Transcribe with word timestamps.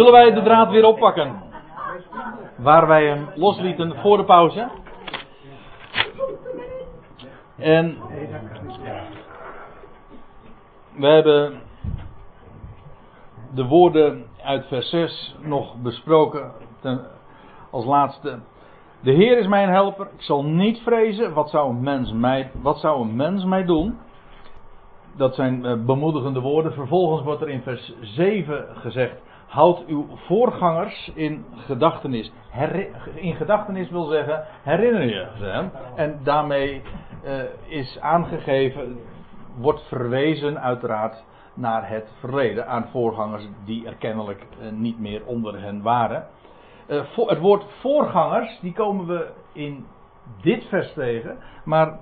Zullen 0.00 0.14
wij 0.14 0.32
de 0.34 0.42
draad 0.42 0.70
weer 0.70 0.84
oppakken? 0.84 1.42
Waar 2.56 2.86
wij 2.86 3.06
hem 3.06 3.28
loslieten 3.34 3.96
voor 3.96 4.16
de 4.16 4.24
pauze. 4.24 4.68
En 7.58 7.96
we 10.96 11.06
hebben 11.06 11.60
de 13.54 13.64
woorden 13.64 14.26
uit 14.42 14.66
vers 14.66 14.88
6 14.88 15.36
nog 15.40 15.74
besproken 15.82 16.52
ten, 16.80 17.00
als 17.70 17.84
laatste. 17.84 18.38
De 19.00 19.12
Heer 19.12 19.38
is 19.38 19.46
mijn 19.46 19.68
helper, 19.68 20.06
ik 20.16 20.22
zal 20.22 20.44
niet 20.44 20.78
vrezen. 20.78 21.32
Wat 21.32 21.50
zou 21.50 21.70
een 21.70 21.82
mens 21.82 22.12
mij, 22.12 22.50
wat 22.62 22.78
zou 22.78 23.00
een 23.00 23.16
mens 23.16 23.44
mij 23.44 23.64
doen? 23.64 23.98
Dat 25.16 25.34
zijn 25.34 25.64
eh, 25.64 25.84
bemoedigende 25.84 26.40
woorden. 26.40 26.72
Vervolgens 26.72 27.22
wordt 27.22 27.42
er 27.42 27.48
in 27.48 27.62
vers 27.62 27.92
7 28.00 28.66
gezegd: 28.76 29.28
Houd 29.50 29.84
uw 29.86 30.06
voorgangers 30.14 31.10
in 31.14 31.44
gedachtenis. 31.54 32.32
in 33.14 33.34
gedachtenis 33.34 33.90
wil 33.90 34.04
zeggen, 34.04 34.44
herinner 34.62 35.04
je 35.04 35.28
ze. 35.38 35.68
En 35.94 36.20
daarmee 36.22 36.82
uh, 37.24 37.42
is 37.66 38.00
aangegeven, 38.00 38.98
wordt 39.56 39.82
verwezen 39.82 40.60
uiteraard 40.60 41.24
naar 41.54 41.88
het 41.88 42.12
verleden. 42.18 42.66
Aan 42.66 42.88
voorgangers 42.90 43.48
die 43.64 43.86
er 43.86 43.94
kennelijk 43.94 44.46
uh, 44.60 44.70
niet 44.72 44.98
meer 44.98 45.22
onder 45.26 45.60
hen 45.60 45.82
waren. 45.82 46.26
Uh, 46.88 47.04
voor, 47.04 47.28
het 47.28 47.38
woord 47.38 47.64
voorgangers, 47.80 48.58
die 48.60 48.72
komen 48.72 49.06
we 49.06 49.30
in 49.52 49.86
dit 50.42 50.64
vers 50.64 50.92
tegen. 50.92 51.38
Maar 51.64 51.98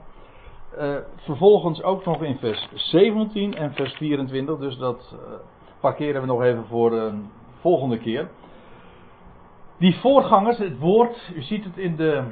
vervolgens 1.17 1.83
ook 1.83 2.05
nog 2.05 2.23
in 2.23 2.39
vers 2.39 2.69
17 2.75 3.55
en 3.55 3.75
vers 3.75 3.95
24. 3.95 4.59
Dus 4.59 4.77
dat 4.77 5.17
parkeren 5.80 6.20
we 6.20 6.27
nog 6.27 6.42
even 6.42 6.67
voor 6.67 6.92
een 6.92 7.30
volgende 7.61 7.98
keer. 7.98 8.29
Die 9.79 9.97
voorgangers, 10.01 10.59
het 10.59 10.79
woord, 10.79 11.33
u 11.35 11.43
ziet 11.43 11.64
het 11.64 11.77
in 11.77 11.97
de 11.97 12.25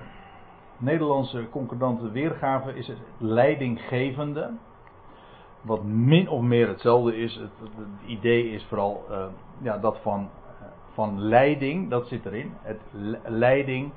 Nederlandse 0.78 1.48
concordante 1.50 2.10
weergave, 2.10 2.74
is 2.74 2.86
het 2.86 2.98
leidinggevende. 3.19 4.50
Wat 5.60 5.84
min 5.84 6.28
of 6.28 6.42
meer 6.42 6.69
hetzelfde 6.69 7.16
is. 7.16 7.34
Het, 7.34 7.70
idee 8.06 8.50
is 8.50 8.64
vooral 8.64 9.04
uh, 9.10 9.27
ja, 9.62 9.78
dat 9.78 9.98
van, 10.02 10.28
van 10.92 11.20
leiding, 11.20 11.91
dat 11.91 12.06
zit 12.06 12.27
erin. 12.27 12.52
Het 12.60 12.80
leiding, 13.24 13.92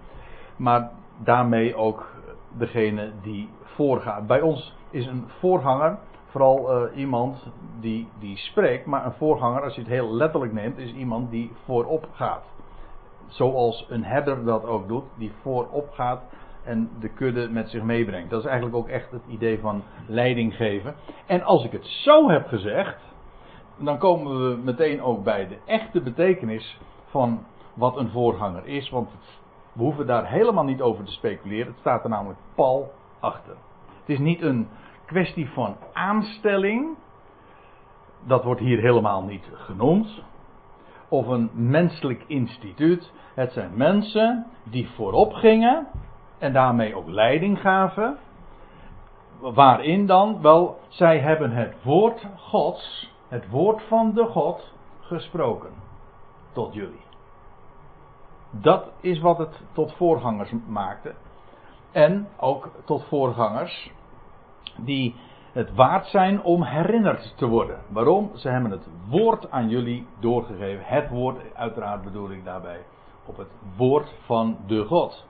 maar 0.58 0.92
daarmee 1.24 1.76
ook 1.76 2.14
degene 2.58 3.12
die 3.22 3.50
voorgaat. 3.64 4.28
Bij 4.28 4.42
ons 4.42 4.76
is 4.90 5.06
een 5.06 5.24
voorganger 5.40 5.98
vooral 6.30 6.86
uh, 6.86 6.98
iemand 6.98 7.52
die, 7.80 8.08
die 8.20 8.38
spreekt, 8.38 8.86
maar 8.86 9.06
een 9.06 9.14
voorganger, 9.14 9.64
als 9.64 9.76
je 9.76 9.82
het 9.82 9.90
heel 9.90 10.14
letterlijk 10.14 10.54
neemt, 10.54 10.78
is 10.78 10.94
iemand 10.94 11.32
die 11.32 11.52
voorop 11.66 12.08
gaat. 12.12 12.44
Zoals 13.28 13.86
een 13.90 14.04
herder 14.04 14.46
dat 14.46 14.66
ook 14.66 14.88
doet, 14.88 15.04
die 15.18 15.32
voorop 15.42 15.92
gaat 15.92 16.22
en 16.64 16.90
de 17.00 17.10
kudde 17.10 17.50
met 17.50 17.70
zich 17.70 17.84
meebrengt. 17.84 18.30
Dat 18.30 18.40
is 18.40 18.46
eigenlijk 18.46 18.78
ook 18.78 18.88
echt 18.88 19.12
het 19.12 19.22
idee 19.28 19.60
van 19.60 19.84
leiding 20.08 20.56
geven. 20.56 20.96
En 21.26 21.44
als 21.44 21.64
ik 21.64 21.72
het 21.72 21.86
zo 21.86 22.30
heb 22.30 22.48
gezegd, 22.48 22.98
dan 23.78 23.98
komen 23.98 24.50
we 24.50 24.58
meteen 24.64 25.02
ook 25.02 25.24
bij 25.24 25.48
de 25.48 25.58
echte 25.66 26.02
betekenis 26.02 26.80
van 27.06 27.46
wat 27.74 27.98
een 27.98 28.10
voorganger 28.10 28.66
is. 28.66 28.90
Want 28.90 29.10
we 29.74 29.84
hoeven 29.84 30.08
daar 30.08 30.28
helemaal 30.28 30.64
niet 30.64 30.82
over 30.82 31.04
te 31.04 31.12
speculeren. 31.12 31.68
Het 31.68 31.80
staat 31.80 32.04
er 32.04 32.10
namelijk 32.10 32.40
pal 32.56 32.92
achter. 33.20 33.56
Het 34.00 34.10
is 34.10 34.20
niet 34.20 34.42
een 34.42 34.68
kwestie 35.10 35.50
van 35.50 35.76
aanstelling. 35.94 36.98
Dat 38.24 38.44
wordt 38.44 38.62
hier 38.62 38.80
helemaal 38.80 39.24
niet 39.24 39.50
genoemd. 39.54 40.24
Of 41.08 41.28
een 41.28 41.50
menselijk 41.54 42.24
instituut. 42.28 43.12
Het 43.34 43.52
zijn 43.52 43.72
mensen 43.74 44.46
die 44.64 44.90
voorop 44.90 45.34
gingen 45.34 45.88
en 46.38 46.54
daarmee 46.54 46.96
ook 46.96 47.08
leiding 47.08 47.60
gaven. 47.60 48.18
Waarin 49.40 50.06
dan? 50.06 50.42
Wel, 50.42 50.80
zij 50.88 51.20
hebben 51.20 51.52
het 51.52 51.84
woord 51.84 52.26
Gods, 52.36 53.14
het 53.28 53.50
woord 53.50 53.82
van 53.88 54.14
de 54.14 54.26
God, 54.26 54.74
gesproken 55.00 55.74
tot 56.52 56.74
jullie. 56.74 57.06
Dat 58.52 58.92
is 59.02 59.20
wat 59.20 59.38
het 59.38 59.62
tot 59.72 59.94
voorgangers 59.94 60.52
maakte. 60.68 61.14
En 61.92 62.28
ook 62.38 62.70
tot 62.86 63.04
voorgangers 63.04 63.92
die 64.86 65.16
het 65.52 65.76
waard 65.76 66.06
zijn 66.06 66.44
om 66.44 66.64
herinnerd 66.64 67.34
te 67.38 67.48
worden. 67.48 67.80
Waarom? 67.88 68.32
Ze 68.34 68.50
hebben 68.50 68.72
het 68.72 68.88
woord 69.08 69.52
aan 69.52 69.70
jullie 69.70 70.08
doorgegeven. 70.20 70.86
Het 70.86 71.10
woord, 71.10 71.54
uiteraard 71.54 72.04
bedoel 72.04 72.32
ik 72.32 72.44
daarbij 72.44 72.86
op 73.26 73.38
het 73.38 73.52
woord 73.78 74.14
van 74.26 74.58
de 74.68 74.86
God. 74.86 75.26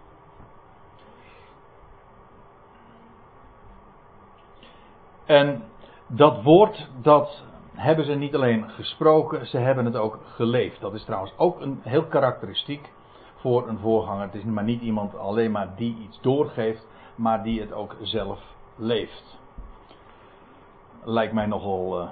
En 5.26 5.64
dat 6.08 6.44
woord, 6.44 6.90
dat 7.02 7.44
hebben 7.74 8.06
ze 8.06 8.14
niet 8.14 8.36
alleen 8.36 8.70
gesproken, 8.70 9.48
ze 9.48 9.58
hebben 9.58 9.86
het 9.86 9.96
ook 9.96 10.20
geleefd. 10.26 10.82
Dat 10.82 10.94
is 10.94 11.04
trouwens 11.04 11.34
ook 11.38 11.62
een 11.62 11.80
heel 11.84 12.06
karakteristiek 12.06 12.92
voor 13.36 13.68
een 13.68 13.80
voorganger. 13.80 14.22
Het 14.22 14.36
is 14.36 14.44
maar 14.44 14.64
niet 14.64 14.82
iemand 14.82 15.18
alleen 15.18 15.52
maar 15.52 15.76
die 15.76 15.98
iets 15.98 16.22
doorgeeft, 16.22 16.88
maar 17.16 17.44
die 17.44 17.62
het 17.62 17.74
ook 17.74 17.96
zelf 18.02 18.40
leeft. 18.76 19.39
Lijkt 21.04 21.34
mij 21.34 21.46
nogal 21.46 22.02
uh, 22.02 22.10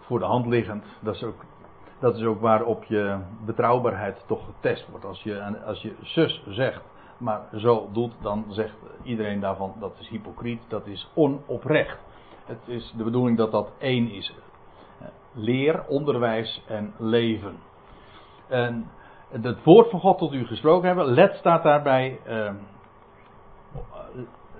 voor 0.00 0.18
de 0.18 0.24
hand 0.24 0.46
liggend. 0.46 0.84
Dat 1.00 1.14
is, 1.14 1.22
ook, 1.22 1.44
dat 2.00 2.16
is 2.16 2.24
ook 2.24 2.40
waarop 2.40 2.84
je 2.84 3.18
betrouwbaarheid 3.44 4.24
toch 4.26 4.44
getest 4.44 4.88
wordt. 4.90 5.04
Als 5.04 5.22
je, 5.22 5.62
als 5.66 5.82
je 5.82 5.94
zus 6.02 6.44
zegt, 6.48 6.82
maar 7.18 7.40
zo 7.56 7.88
doet, 7.92 8.12
dan 8.22 8.44
zegt 8.48 8.76
iedereen 9.02 9.40
daarvan 9.40 9.74
dat 9.80 9.96
is 9.98 10.08
hypocriet, 10.08 10.62
dat 10.68 10.86
is 10.86 11.10
onoprecht. 11.14 11.98
Het 12.44 12.58
is 12.66 12.94
de 12.96 13.04
bedoeling 13.04 13.36
dat 13.36 13.50
dat 13.50 13.72
één 13.78 14.10
is. 14.10 14.34
Leer, 15.32 15.84
onderwijs 15.86 16.62
en 16.66 16.94
leven. 16.98 17.56
En 18.48 18.90
het 19.28 19.64
woord 19.64 19.90
van 19.90 20.00
God 20.00 20.18
tot 20.18 20.32
u 20.32 20.46
gesproken 20.46 20.86
hebben, 20.86 21.06
let 21.06 21.36
staat 21.36 21.62
daarbij. 21.62 22.20
Uh, 22.28 22.50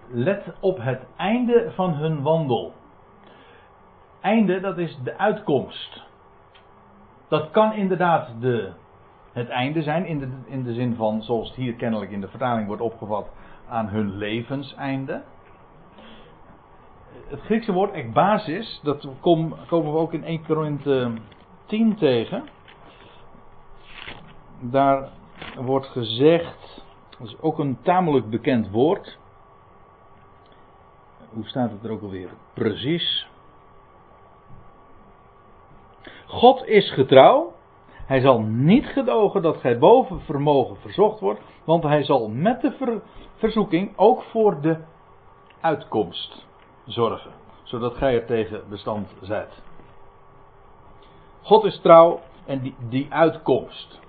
let 0.09 0.53
op 0.61 0.79
het 0.81 1.07
einde 1.17 1.71
van 1.75 1.95
hun 1.95 2.23
wandel. 2.23 2.73
Einde, 4.25 4.61
dat 4.61 4.79
is 4.79 4.99
de 5.03 5.19
uitkomst. 5.19 6.03
Dat 7.29 7.51
kan 7.51 7.73
inderdaad 7.73 8.41
de, 8.41 8.73
het 9.33 9.49
einde 9.49 9.83
zijn, 9.83 10.07
in 10.07 10.19
de, 10.19 10.29
in 10.47 10.63
de 10.63 10.75
zin 10.75 10.95
van, 10.95 11.23
zoals 11.23 11.49
het 11.49 11.57
hier 11.57 11.75
kennelijk 11.75 12.11
in 12.11 12.21
de 12.21 12.29
vertaling 12.29 12.67
wordt 12.67 12.83
opgevat, 12.83 13.29
aan 13.69 13.89
hun 13.89 14.17
levenseinde. 14.17 15.23
Het 17.27 17.41
Griekse 17.41 17.73
woord 17.73 17.93
ekbasis, 17.93 18.81
dat 18.83 19.09
kom, 19.21 19.55
komen 19.67 19.93
we 19.93 19.99
ook 19.99 20.13
in 20.13 20.25
1 20.25 20.47
Korinthe 20.47 21.13
10 21.67 21.97
tegen. 21.97 22.45
Daar 24.61 25.09
wordt 25.57 25.87
gezegd, 25.87 26.85
dat 27.19 27.29
is 27.29 27.41
ook 27.41 27.59
een 27.59 27.79
tamelijk 27.83 28.31
bekend 28.31 28.71
woord 28.71 29.19
hoe 31.35 31.49
staat 31.49 31.71
het 31.71 31.85
er 31.85 31.91
ook 31.91 32.03
alweer? 32.03 32.29
Precies. 32.55 33.27
God 36.35 36.67
is 36.67 36.93
getrouw. 36.93 37.53
Hij 38.07 38.21
zal 38.21 38.41
niet 38.41 38.87
gedogen 38.87 39.43
dat 39.43 39.57
gij 39.57 39.79
boven 39.79 40.21
vermogen 40.21 40.77
verzocht 40.77 41.21
wordt, 41.21 41.41
want 41.65 41.83
hij 41.83 42.05
zal 42.05 42.29
met 42.29 42.61
de 42.61 43.01
verzoeking 43.35 43.93
ook 43.97 44.23
voor 44.23 44.61
de 44.61 44.77
uitkomst 45.61 46.47
zorgen, 46.87 47.31
zodat 47.63 47.97
gij 47.97 48.15
er 48.15 48.27
tegen 48.27 48.63
bestand 48.69 49.15
zijt. 49.21 49.63
God 51.43 51.65
is 51.65 51.81
trouw 51.81 52.21
en 52.47 52.61
die, 52.61 52.75
die 52.89 53.07
uitkomst, 53.11 54.01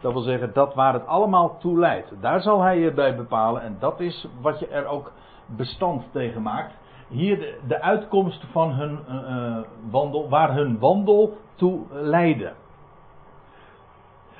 dat 0.00 0.12
wil 0.12 0.22
zeggen 0.22 0.52
dat 0.52 0.74
waar 0.74 0.92
het 0.92 1.06
allemaal 1.06 1.58
toe 1.58 1.78
leidt, 1.78 2.12
daar 2.20 2.40
zal 2.40 2.60
hij 2.60 2.78
je 2.78 2.92
bij 2.92 3.16
bepalen 3.16 3.62
en 3.62 3.76
dat 3.78 4.00
is 4.00 4.26
wat 4.40 4.58
je 4.58 4.66
er 4.66 4.86
ook 4.86 5.12
bestand 5.46 6.04
tegen 6.12 6.42
maakt. 6.42 6.79
Hier 7.10 7.38
de, 7.38 7.58
de 7.66 7.80
uitkomst 7.80 8.44
van 8.50 8.70
hun 8.72 8.98
uh, 9.08 9.58
wandel, 9.90 10.28
waar 10.28 10.54
hun 10.54 10.78
wandel 10.78 11.36
toe 11.54 11.80
leidde. 11.90 12.52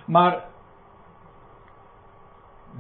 Maar 0.06 0.44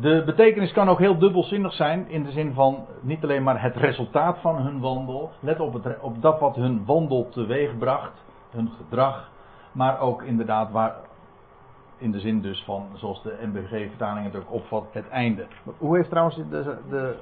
de 0.00 0.22
betekenis 0.26 0.72
kan 0.72 0.88
ook 0.88 0.98
heel 0.98 1.18
dubbelzinnig 1.18 1.72
zijn 1.72 2.08
in 2.08 2.22
de 2.22 2.30
zin 2.30 2.54
van 2.54 2.86
niet 3.00 3.22
alleen 3.22 3.42
maar 3.42 3.62
het 3.62 3.76
resultaat 3.76 4.38
van 4.38 4.56
hun 4.56 4.80
wandel, 4.80 5.30
let 5.40 5.60
op, 5.60 5.96
op 6.00 6.22
dat 6.22 6.40
wat 6.40 6.56
hun 6.56 6.84
wandel 6.84 7.28
teweegbracht, 7.28 8.24
hun 8.50 8.70
gedrag, 8.76 9.30
maar 9.72 10.00
ook 10.00 10.22
inderdaad 10.22 10.70
waar, 10.70 10.94
in 11.96 12.10
de 12.10 12.20
zin 12.20 12.40
dus 12.40 12.62
van, 12.64 12.86
zoals 12.94 13.22
de 13.22 13.38
MBG-vertaling 13.42 14.24
het 14.24 14.36
ook 14.36 14.52
opvat, 14.52 14.84
het 14.92 15.08
einde. 15.08 15.46
Hoe 15.78 15.96
heeft 15.96 16.08
trouwens 16.08 16.36
de, 16.36 16.76
de? 16.88 17.16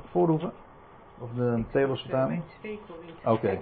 Of 1.21 1.31
de 1.35 1.65
Telos 1.71 2.01
vertaling? 2.01 2.43
Oké. 3.25 3.59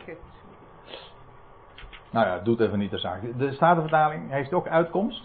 Nou 2.11 2.27
ja, 2.27 2.39
doet 2.39 2.61
even 2.61 2.79
niet 2.79 2.91
de 2.91 2.99
zaak. 2.99 3.39
De 3.39 3.53
Statenvertaling 3.53 4.31
heeft 4.31 4.53
ook 4.53 4.69
uitkomst. 4.69 5.25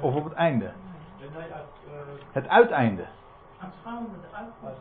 Of 0.00 0.14
op 0.14 0.24
het 0.24 0.32
einde? 0.32 0.72
Nee, 1.18 1.52
uit, 1.52 1.66
uh, 1.86 1.92
Het 2.32 2.48
uiteinde. 2.48 3.06
aanschouwen 3.58 4.06
de 4.20 4.36
uitkomst. 4.36 4.80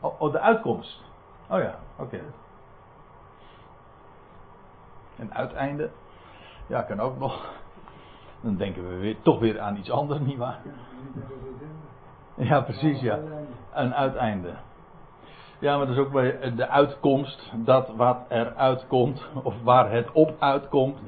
Oh, 0.00 0.20
oh, 0.20 0.32
de 0.32 0.40
uitkomst. 0.40 1.02
Oh 1.48 1.58
ja, 1.58 1.74
oké. 1.96 2.20
En 5.16 5.34
uiteinde. 5.34 5.90
Ja, 6.66 6.82
kan 6.82 7.00
ook 7.00 7.18
nog. 7.18 7.52
Dan 8.40 8.56
denken 8.56 8.88
we 8.88 8.96
weer, 8.96 9.16
toch 9.22 9.38
weer 9.40 9.60
aan 9.60 9.76
iets 9.76 9.90
anders, 9.90 10.20
nietwaar? 10.20 10.58
Ja, 12.34 12.60
precies, 12.60 13.00
ja. 13.00 13.18
Een 13.72 13.94
uiteinde. 13.94 14.54
Ja, 15.60 15.76
maar 15.76 15.86
dat 15.86 15.96
is 15.96 16.02
ook 16.02 16.12
bij 16.12 16.52
de 16.56 16.68
uitkomst, 16.68 17.52
dat 17.54 17.92
wat 17.96 18.18
er 18.28 18.54
uitkomt, 18.54 19.28
of 19.42 19.54
waar 19.62 19.90
het 19.90 20.12
op 20.12 20.36
uitkomt. 20.38 20.98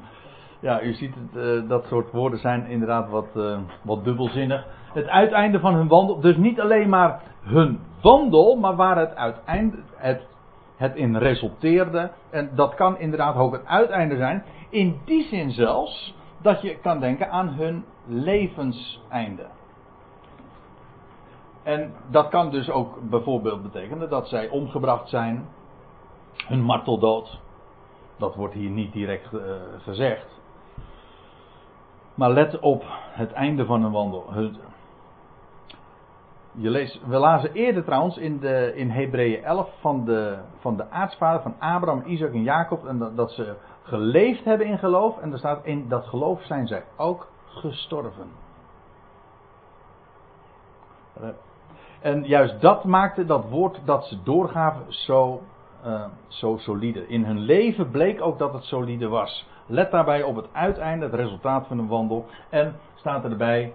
Ja, 0.59 0.81
u 0.81 0.93
ziet 0.93 1.15
het, 1.15 1.43
eh, 1.43 1.69
dat 1.69 1.85
soort 1.85 2.11
woorden 2.11 2.39
zijn 2.39 2.67
inderdaad 2.67 3.09
wat, 3.09 3.27
eh, 3.35 3.57
wat 3.81 4.03
dubbelzinnig. 4.03 4.65
Het 4.93 5.07
uiteinde 5.07 5.59
van 5.59 5.73
hun 5.73 5.87
wandel, 5.87 6.19
dus 6.19 6.37
niet 6.37 6.61
alleen 6.61 6.89
maar 6.89 7.21
hun 7.41 7.79
wandel, 8.01 8.55
maar 8.55 8.75
waar 8.75 8.97
het 8.97 9.15
uiteinde, 9.15 9.77
het, 9.95 10.27
het 10.77 10.95
in 10.95 11.15
resulteerde. 11.15 12.11
En 12.29 12.49
dat 12.55 12.75
kan 12.75 12.99
inderdaad 12.99 13.35
ook 13.35 13.53
het 13.53 13.65
uiteinde 13.65 14.17
zijn. 14.17 14.43
In 14.69 15.01
die 15.05 15.23
zin 15.23 15.51
zelfs 15.51 16.15
dat 16.41 16.61
je 16.61 16.77
kan 16.79 16.99
denken 16.99 17.31
aan 17.31 17.47
hun 17.47 17.85
levenseinde. 18.05 19.45
En 21.63 21.93
dat 22.09 22.29
kan 22.29 22.51
dus 22.51 22.69
ook 22.69 23.09
bijvoorbeeld 23.09 23.61
betekenen 23.61 24.09
dat 24.09 24.27
zij 24.27 24.49
omgebracht 24.49 25.09
zijn, 25.09 25.47
hun 26.47 26.61
marteldood. 26.61 27.39
Dat 28.17 28.35
wordt 28.35 28.53
hier 28.53 28.69
niet 28.69 28.93
direct 28.93 29.33
uh, 29.33 29.41
gezegd. 29.77 30.41
Maar 32.15 32.31
let 32.31 32.59
op 32.59 32.83
het 33.11 33.31
einde 33.31 33.65
van 33.65 33.83
een 33.83 33.91
wandel. 33.91 34.33
Je 36.51 36.69
leest, 36.69 36.99
we 37.05 37.17
lazen 37.17 37.53
eerder 37.53 37.83
trouwens 37.83 38.17
in, 38.17 38.39
de, 38.39 38.71
in 38.75 38.89
Hebreeën 38.89 39.43
11 39.43 39.69
van 39.79 40.05
de, 40.05 40.37
van 40.59 40.77
de 40.77 40.89
aartsvader 40.89 41.41
van 41.41 41.55
Abraham, 41.59 42.03
Isaac 42.05 42.33
en 42.33 42.43
Jacob. 42.43 42.85
En 42.85 42.97
dat, 42.97 43.15
dat 43.15 43.31
ze 43.31 43.55
geleefd 43.83 44.43
hebben 44.43 44.67
in 44.67 44.77
geloof. 44.77 45.17
En 45.17 45.31
er 45.31 45.37
staat 45.37 45.65
in 45.65 45.87
dat 45.87 46.05
geloof 46.05 46.43
zijn 46.43 46.67
zij 46.67 46.83
ook 46.97 47.27
gestorven. 47.45 48.27
En 52.03 52.23
juist 52.23 52.61
dat 52.61 52.83
maakte 52.83 53.25
dat 53.25 53.49
woord 53.49 53.79
dat 53.85 54.05
ze 54.05 54.23
doorgaven 54.23 54.85
zo, 54.87 55.41
uh, 55.85 56.05
zo 56.27 56.57
solide. 56.57 57.07
In 57.07 57.25
hun 57.25 57.39
leven 57.39 57.91
bleek 57.91 58.21
ook 58.21 58.39
dat 58.39 58.53
het 58.53 58.63
solide 58.63 59.07
was. 59.07 59.47
Let 59.65 59.91
daarbij 59.91 60.23
op 60.23 60.35
het 60.35 60.47
uiteinde, 60.51 61.05
het 61.05 61.13
resultaat 61.13 61.67
van 61.67 61.79
een 61.79 61.87
wandel. 61.87 62.25
En 62.49 62.75
staat 62.95 63.23
erbij, 63.23 63.73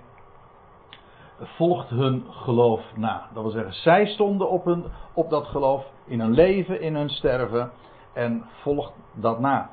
volgt 1.39 1.89
hun 1.89 2.25
geloof 2.31 2.83
na. 2.97 3.27
Dat 3.33 3.43
wil 3.43 3.53
zeggen, 3.53 3.73
zij 3.73 4.07
stonden 4.07 4.51
op, 4.51 4.65
hun, 4.65 4.85
op 5.15 5.31
dat 5.31 5.47
geloof 5.47 5.85
in 6.07 6.21
hun 6.21 6.33
leven, 6.33 6.81
in 6.81 6.95
hun 6.95 7.11
sterven. 7.11 7.71
En 8.13 8.45
volgt 8.63 8.93
dat 9.15 9.39
na. 9.39 9.71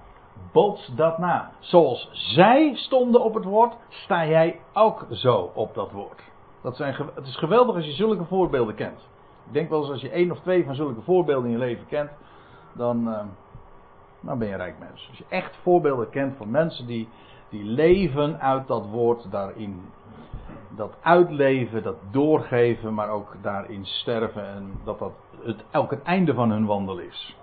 Boots 0.52 0.92
dat 0.96 1.18
na. 1.18 1.52
Zoals 1.60 2.10
zij 2.12 2.72
stonden 2.76 3.24
op 3.24 3.34
het 3.34 3.46
woord, 3.46 3.74
sta 3.90 4.26
jij 4.26 4.60
ook 4.74 5.06
zo 5.10 5.52
op 5.54 5.74
dat 5.74 5.92
woord. 5.92 6.22
Dat 6.66 6.76
zijn, 6.76 6.96
het 7.16 7.28
is 7.28 7.36
geweldig 7.38 7.76
als 7.76 7.86
je 7.86 7.92
zulke 7.92 8.26
voorbeelden 8.26 8.76
kent. 8.76 9.00
Ik 9.48 9.54
denk 9.54 9.70
wel 9.70 9.82
eens 9.82 9.90
als 9.90 10.02
je 10.02 10.10
één 10.10 10.32
of 10.32 10.40
twee 10.40 10.66
van 10.66 10.76
zulke 10.76 11.02
voorbeelden 11.02 11.46
in 11.46 11.52
je 11.52 11.58
leven 11.58 11.88
kent, 11.88 12.10
dan, 12.74 13.08
uh, 13.08 13.20
dan 14.20 14.38
ben 14.38 14.48
je 14.48 14.54
een 14.54 14.60
rijk 14.60 14.80
mens. 14.80 15.08
Als 15.10 15.18
je 15.18 15.26
echt 15.30 15.58
voorbeelden 15.62 16.10
kent 16.10 16.38
van 16.38 16.50
mensen 16.50 16.86
die, 16.86 17.10
die 17.50 17.64
leven 17.64 18.40
uit 18.40 18.68
dat 18.68 18.86
woord, 18.86 19.32
daarin 19.32 19.82
dat 20.70 20.94
uitleven, 21.02 21.84
dat 21.84 21.96
doorgeven, 22.12 22.94
maar 22.94 23.10
ook 23.10 23.36
daarin 23.42 23.86
sterven 23.86 24.48
en 24.48 24.80
dat 24.84 25.00
dat 25.00 25.14
het, 25.44 25.64
elk 25.72 25.92
het 25.92 26.04
einde 26.04 26.34
van 26.34 26.52
hun 26.52 26.66
wandel 26.66 26.98
is. 26.98 27.36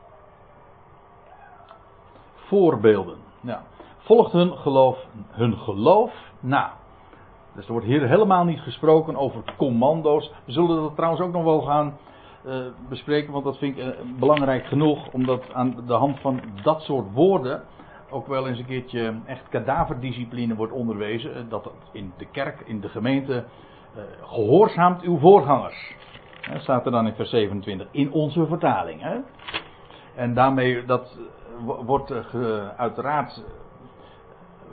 Voorbeelden. 2.34 3.18
Ja. 3.40 3.62
Volgt 3.98 4.32
hun 4.32 4.56
geloof, 4.56 5.06
hun 5.30 5.56
geloof 5.56 6.12
na. 6.40 6.80
Dus 7.54 7.66
er 7.66 7.72
wordt 7.72 7.86
hier 7.86 8.08
helemaal 8.08 8.44
niet 8.44 8.60
gesproken 8.60 9.16
over 9.16 9.42
commando's. 9.56 10.32
We 10.44 10.52
zullen 10.52 10.82
dat 10.82 10.96
trouwens 10.96 11.22
ook 11.22 11.32
nog 11.32 11.44
wel 11.44 11.60
gaan 11.60 11.96
uh, 12.46 12.54
bespreken, 12.88 13.32
want 13.32 13.44
dat 13.44 13.58
vind 13.58 13.78
ik 13.78 13.84
uh, 13.84 13.90
belangrijk 14.18 14.66
genoeg, 14.66 15.12
omdat 15.12 15.52
aan 15.52 15.76
de 15.86 15.92
hand 15.92 16.20
van 16.20 16.40
dat 16.62 16.82
soort 16.82 17.12
woorden 17.12 17.62
ook 18.10 18.26
wel 18.26 18.48
eens 18.48 18.58
een 18.58 18.66
keertje 18.66 19.14
echt 19.26 19.48
kadaverdiscipline 19.48 20.54
wordt 20.54 20.72
onderwezen. 20.72 21.30
Uh, 21.30 21.42
dat 21.48 21.72
in 21.92 22.12
de 22.16 22.26
kerk, 22.26 22.60
in 22.60 22.80
de 22.80 22.88
gemeente, 22.88 23.44
gehoorzaamt 24.22 25.02
uw 25.02 25.18
voorgangers. 25.18 25.94
Staat 26.56 26.86
er 26.86 26.92
dan 26.92 27.06
in 27.06 27.14
vers 27.14 27.30
27, 27.30 27.88
in 27.90 28.12
onze 28.12 28.46
vertaling. 28.46 29.22
En 30.14 30.34
daarmee, 30.34 30.84
dat 30.84 31.18
wordt 31.64 32.12
uiteraard 32.76 33.44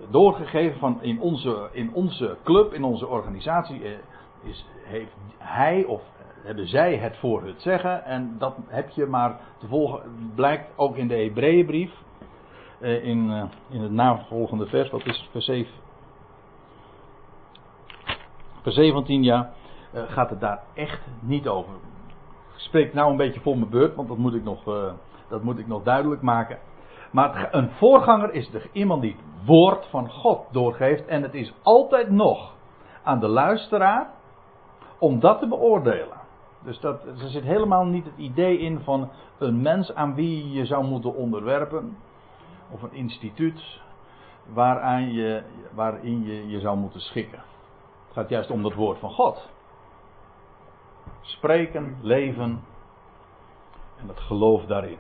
doorgegeven 0.10 0.80
van 0.80 1.02
in 1.02 1.20
onze, 1.20 1.70
in 1.72 1.94
onze 1.94 2.38
club, 2.44 2.74
in 2.74 2.84
onze 2.84 3.08
organisatie, 3.08 3.84
eh, 3.84 3.92
is, 4.44 4.66
heeft 4.84 5.16
hij 5.38 5.84
of 5.84 6.02
hebben 6.44 6.68
zij 6.68 6.98
het 6.98 7.18
voor 7.18 7.44
het 7.44 7.62
zeggen. 7.62 8.06
En 8.06 8.36
dat 8.38 8.56
heb 8.68 8.90
je 8.90 9.06
maar 9.06 9.40
te 9.58 9.68
volgen, 9.68 10.02
blijkt 10.36 10.70
ook 10.76 10.96
in 10.96 11.08
de 11.08 11.16
Hebreeënbrief. 11.16 11.92
Eh, 12.80 13.04
in, 13.04 13.32
eh, 13.32 13.44
in 13.70 13.82
het 13.82 13.92
navolgende 13.92 14.66
vers, 14.66 14.90
wat 14.90 15.06
is 15.06 15.30
vers 15.32 15.46
7? 15.46 15.74
Vers 18.62 18.76
17, 18.76 19.24
ja, 19.24 19.52
gaat 19.94 20.30
het 20.30 20.40
daar 20.40 20.64
echt 20.74 21.02
niet 21.20 21.48
over. 21.48 21.74
Ik 22.54 22.60
spreek 22.66 22.94
nou 22.94 23.12
een 23.12 23.18
beetje 23.18 23.40
voor 23.40 23.58
mijn 23.58 23.70
beurt, 23.70 23.96
want 23.96 24.08
dat 24.08 24.18
moet 24.18 24.34
ik 24.34 24.44
nog, 24.44 24.64
dat 25.30 25.44
moet 25.44 25.60
ik 25.60 25.68
nog 25.68 25.84
duidelijk 25.84 26.22
maken. 26.22 26.58
Maar 27.12 27.48
een 27.52 27.70
voorganger 27.70 28.34
is 28.34 28.54
er 28.54 28.70
iemand 28.72 29.02
die 29.02 29.12
het 29.12 29.46
woord 29.46 29.86
van 29.86 30.10
God 30.10 30.48
doorgeeft. 30.52 31.06
En 31.06 31.22
het 31.22 31.34
is 31.34 31.54
altijd 31.62 32.10
nog 32.10 32.54
aan 33.04 33.20
de 33.20 33.28
luisteraar 33.28 34.10
om 35.00 35.20
dat 35.20 35.40
te 35.40 35.48
beoordelen. 35.48 36.18
Dus 36.64 36.80
dat, 36.80 37.06
er 37.06 37.30
zit 37.30 37.44
helemaal 37.44 37.86
niet 37.86 38.06
het 38.06 38.18
idee 38.18 38.58
in 38.58 38.80
van 38.80 39.10
een 39.38 39.62
mens 39.62 39.94
aan 39.94 40.16
wie 40.16 40.52
je 40.52 40.66
zou 40.66 40.86
moeten 40.86 41.16
onderwerpen. 41.16 41.98
Of 42.72 42.82
een 42.82 42.94
instituut 42.94 43.82
waaraan 44.54 45.12
je, 45.12 45.44
waarin 45.74 46.24
je 46.24 46.48
je 46.48 46.60
zou 46.60 46.78
moeten 46.78 47.02
schikken. 47.02 47.40
Het 48.06 48.14
gaat 48.14 48.30
juist 48.30 48.52
om 48.52 48.64
het 48.64 48.74
woord 48.74 49.00
van 49.00 49.12
God. 49.12 49.50
Spreken, 51.22 51.98
leven 52.02 52.64
en 53.98 54.08
het 54.08 54.20
geloof 54.20 54.66
daarin. 54.66 54.98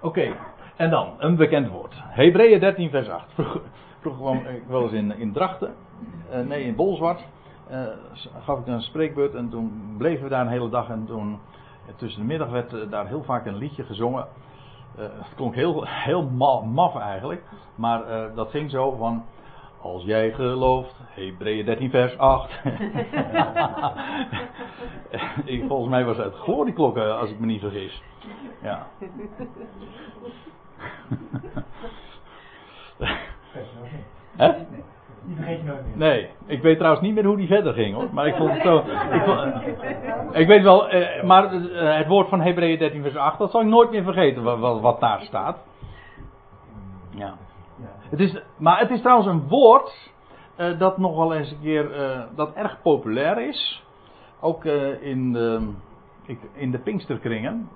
Oké, 0.00 0.36
en 0.80 0.90
dan, 0.90 1.14
een 1.18 1.36
bekend 1.36 1.68
woord. 1.68 1.94
Hebreeën 1.96 2.60
13 2.60 2.90
vers 2.90 3.08
8. 3.08 3.32
Vroeger, 3.34 3.60
kwam 4.00 4.36
ik 4.36 4.62
wel 4.68 4.82
eens 4.82 4.92
in, 4.92 5.18
in 5.18 5.32
Drachten. 5.32 5.74
Uh, 6.32 6.40
nee, 6.40 6.64
in 6.64 6.74
Bolzwart. 6.74 7.24
Uh, 7.70 7.86
gaf 8.44 8.58
ik 8.58 8.66
een 8.66 8.82
spreekbeurt 8.82 9.34
en 9.34 9.48
toen 9.48 9.94
bleven 9.98 10.22
we 10.22 10.28
daar 10.28 10.40
een 10.40 10.52
hele 10.52 10.68
dag. 10.68 10.88
En 10.88 11.04
toen, 11.06 11.38
tussen 11.96 12.20
de 12.20 12.26
middag 12.26 12.50
werd 12.50 12.90
daar 12.90 13.06
heel 13.06 13.22
vaak 13.22 13.46
een 13.46 13.56
liedje 13.56 13.84
gezongen. 13.84 14.26
het 14.96 15.34
klonk 15.34 15.54
heel, 15.54 15.86
heel 15.86 16.22
maf 16.64 16.96
eigenlijk. 16.96 17.42
Maar 17.74 18.02
dat 18.34 18.50
ging 18.50 18.70
zo 18.70 18.96
van... 18.96 19.24
Als 19.82 20.04
jij 20.04 20.32
gelooft, 20.32 20.94
Hebreeën 21.08 21.64
13 21.64 21.90
vers 21.90 22.18
8. 22.18 22.50
ik, 25.44 25.64
volgens 25.68 25.90
mij 25.90 26.04
was 26.04 26.16
het 26.16 26.34
glorieklokken, 26.34 27.18
als 27.18 27.30
ik 27.30 27.38
me 27.38 27.46
niet 27.46 27.60
vergis. 27.60 28.02
Ja. 28.62 28.86
Hè? 34.36 34.52
Die 35.22 35.36
vergeet 35.36 35.58
je 35.58 35.64
nooit 35.64 35.86
meer. 35.86 35.96
Nee, 35.96 36.28
ik 36.46 36.62
weet 36.62 36.76
trouwens 36.76 37.02
niet 37.02 37.14
meer 37.14 37.24
hoe 37.24 37.36
die 37.36 37.46
verder 37.46 37.72
ging 37.74 37.94
hoor. 37.94 38.08
Maar 38.12 38.26
ik 38.26 38.34
vond 38.34 38.52
het 38.52 38.62
zo. 38.62 38.76
Ik, 39.16 39.22
vond, 39.22 39.66
ik 40.32 40.46
weet 40.46 40.62
wel, 40.62 40.88
eh, 40.88 41.22
maar 41.22 41.52
eh, 41.52 41.96
het 41.96 42.06
woord 42.06 42.28
van 42.28 42.40
Hebreeën 42.40 42.78
13 42.78 43.02
vers 43.02 43.16
8, 43.16 43.38
dat 43.38 43.50
zal 43.50 43.60
ik 43.60 43.66
nooit 43.66 43.90
meer 43.90 44.02
vergeten 44.02 44.42
wat, 44.42 44.58
wat, 44.58 44.80
wat 44.80 45.00
daar 45.00 45.20
staat. 45.20 45.58
Ja. 47.10 47.34
Het 48.10 48.20
is, 48.20 48.42
maar 48.56 48.78
het 48.78 48.90
is 48.90 49.00
trouwens 49.00 49.28
een 49.28 49.48
woord 49.48 50.10
uh, 50.56 50.78
dat 50.78 50.98
nog 50.98 51.16
wel 51.16 51.34
eens 51.34 51.50
een 51.50 51.60
keer, 51.60 52.00
uh, 52.00 52.20
dat 52.36 52.54
erg 52.54 52.82
populair 52.82 53.48
is. 53.48 53.84
Ook 54.40 54.64
uh, 54.64 55.02
in, 55.02 55.32
de, 55.32 55.72
in 56.52 56.70
de 56.70 56.78
Pinksterkringen. 56.78 57.68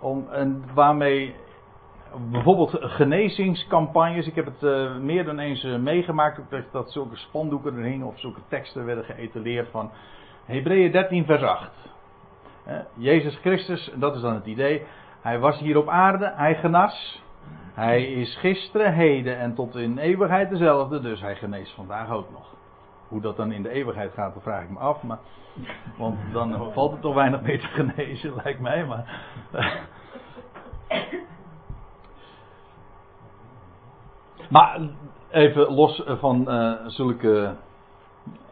Om, 0.00 0.26
en 0.30 0.64
waarmee 0.74 1.34
bijvoorbeeld 2.30 2.76
genezingscampagnes. 2.80 4.26
Ik 4.26 4.34
heb 4.34 4.44
het 4.44 4.62
uh, 4.62 4.96
meer 4.96 5.24
dan 5.24 5.38
eens 5.38 5.64
uh, 5.64 5.76
meegemaakt 5.76 6.40
dat, 6.50 6.64
dat 6.72 6.92
zulke 6.92 7.16
spandoeken 7.16 7.76
er 7.76 7.82
hingen 7.82 8.06
of 8.06 8.18
zulke 8.18 8.40
teksten 8.48 8.84
werden 8.84 9.04
geëtaleerd 9.04 9.68
van 9.70 9.90
Hebreeën 10.44 10.92
13 10.92 11.24
vers 11.24 11.42
8. 11.42 11.70
Uh, 12.68 12.74
Jezus 12.94 13.36
Christus, 13.36 13.92
dat 13.94 14.14
is 14.14 14.20
dan 14.20 14.34
het 14.34 14.46
idee, 14.46 14.82
hij 15.20 15.38
was 15.38 15.58
hier 15.58 15.76
op 15.78 15.88
aarde, 15.88 16.32
hij 16.34 16.54
genas. 16.54 17.22
Hij 17.74 18.02
is 18.02 18.36
gisteren, 18.36 18.92
heden 18.92 19.38
en 19.38 19.54
tot 19.54 19.76
in 19.76 19.98
eeuwigheid 19.98 20.50
dezelfde, 20.50 21.00
dus 21.00 21.20
hij 21.20 21.36
geneest 21.36 21.74
vandaag 21.74 22.10
ook 22.10 22.30
nog. 22.30 22.56
hoe 23.08 23.20
dat 23.20 23.36
dan 23.36 23.52
in 23.52 23.62
de 23.62 23.70
eeuwigheid 23.70 24.12
gaat, 24.12 24.34
dat 24.34 24.42
vraag 24.42 24.62
ik 24.62 24.70
me 24.70 24.78
af. 24.78 25.02
Maar, 25.02 25.18
want 25.96 26.18
dan 26.32 26.72
valt 26.72 26.92
het 26.92 27.00
toch 27.00 27.14
weinig 27.14 27.40
mee 27.40 27.58
te 27.58 27.66
genezen, 27.66 28.34
lijkt 28.44 28.60
mij. 28.60 28.84
Maar, 28.84 29.20
maar 34.48 34.80
even 35.30 35.74
los 35.74 36.02
van 36.06 36.44
uh, 36.48 36.72
zulke 36.86 37.54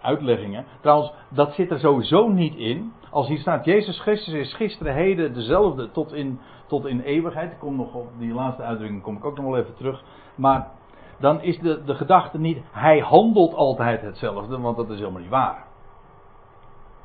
uitleggingen. 0.01 0.65
Trouwens, 0.81 1.13
dat 1.29 1.53
zit 1.53 1.71
er 1.71 1.79
sowieso 1.79 2.29
niet 2.29 2.55
in. 2.55 2.93
Als 3.11 3.29
hier 3.29 3.39
staat, 3.39 3.65
Jezus 3.65 4.01
Christus 4.01 4.35
is 4.35 4.55
gisteren, 4.55 4.95
heden 4.95 5.35
dezelfde 5.35 5.91
tot 5.91 6.13
in, 6.13 6.41
tot 6.67 6.87
in 6.87 7.01
eeuwigheid. 7.01 7.53
Ik 7.53 7.59
kom 7.59 7.77
nog 7.77 7.95
op 7.95 8.09
die 8.19 8.35
laatste 8.35 8.63
uitdrukking, 8.63 9.03
kom 9.03 9.17
ik 9.17 9.25
ook 9.25 9.37
nog 9.37 9.45
wel 9.45 9.57
even 9.59 9.75
terug. 9.75 10.03
Maar 10.35 10.71
dan 11.19 11.43
is 11.43 11.59
de, 11.59 11.85
de 11.85 11.95
gedachte 11.95 12.39
niet, 12.39 12.59
hij 12.71 12.99
handelt 12.99 13.55
altijd 13.55 14.01
hetzelfde, 14.01 14.61
want 14.61 14.77
dat 14.77 14.91
is 14.91 14.99
helemaal 14.99 15.21
niet 15.21 15.31
waar. 15.31 15.65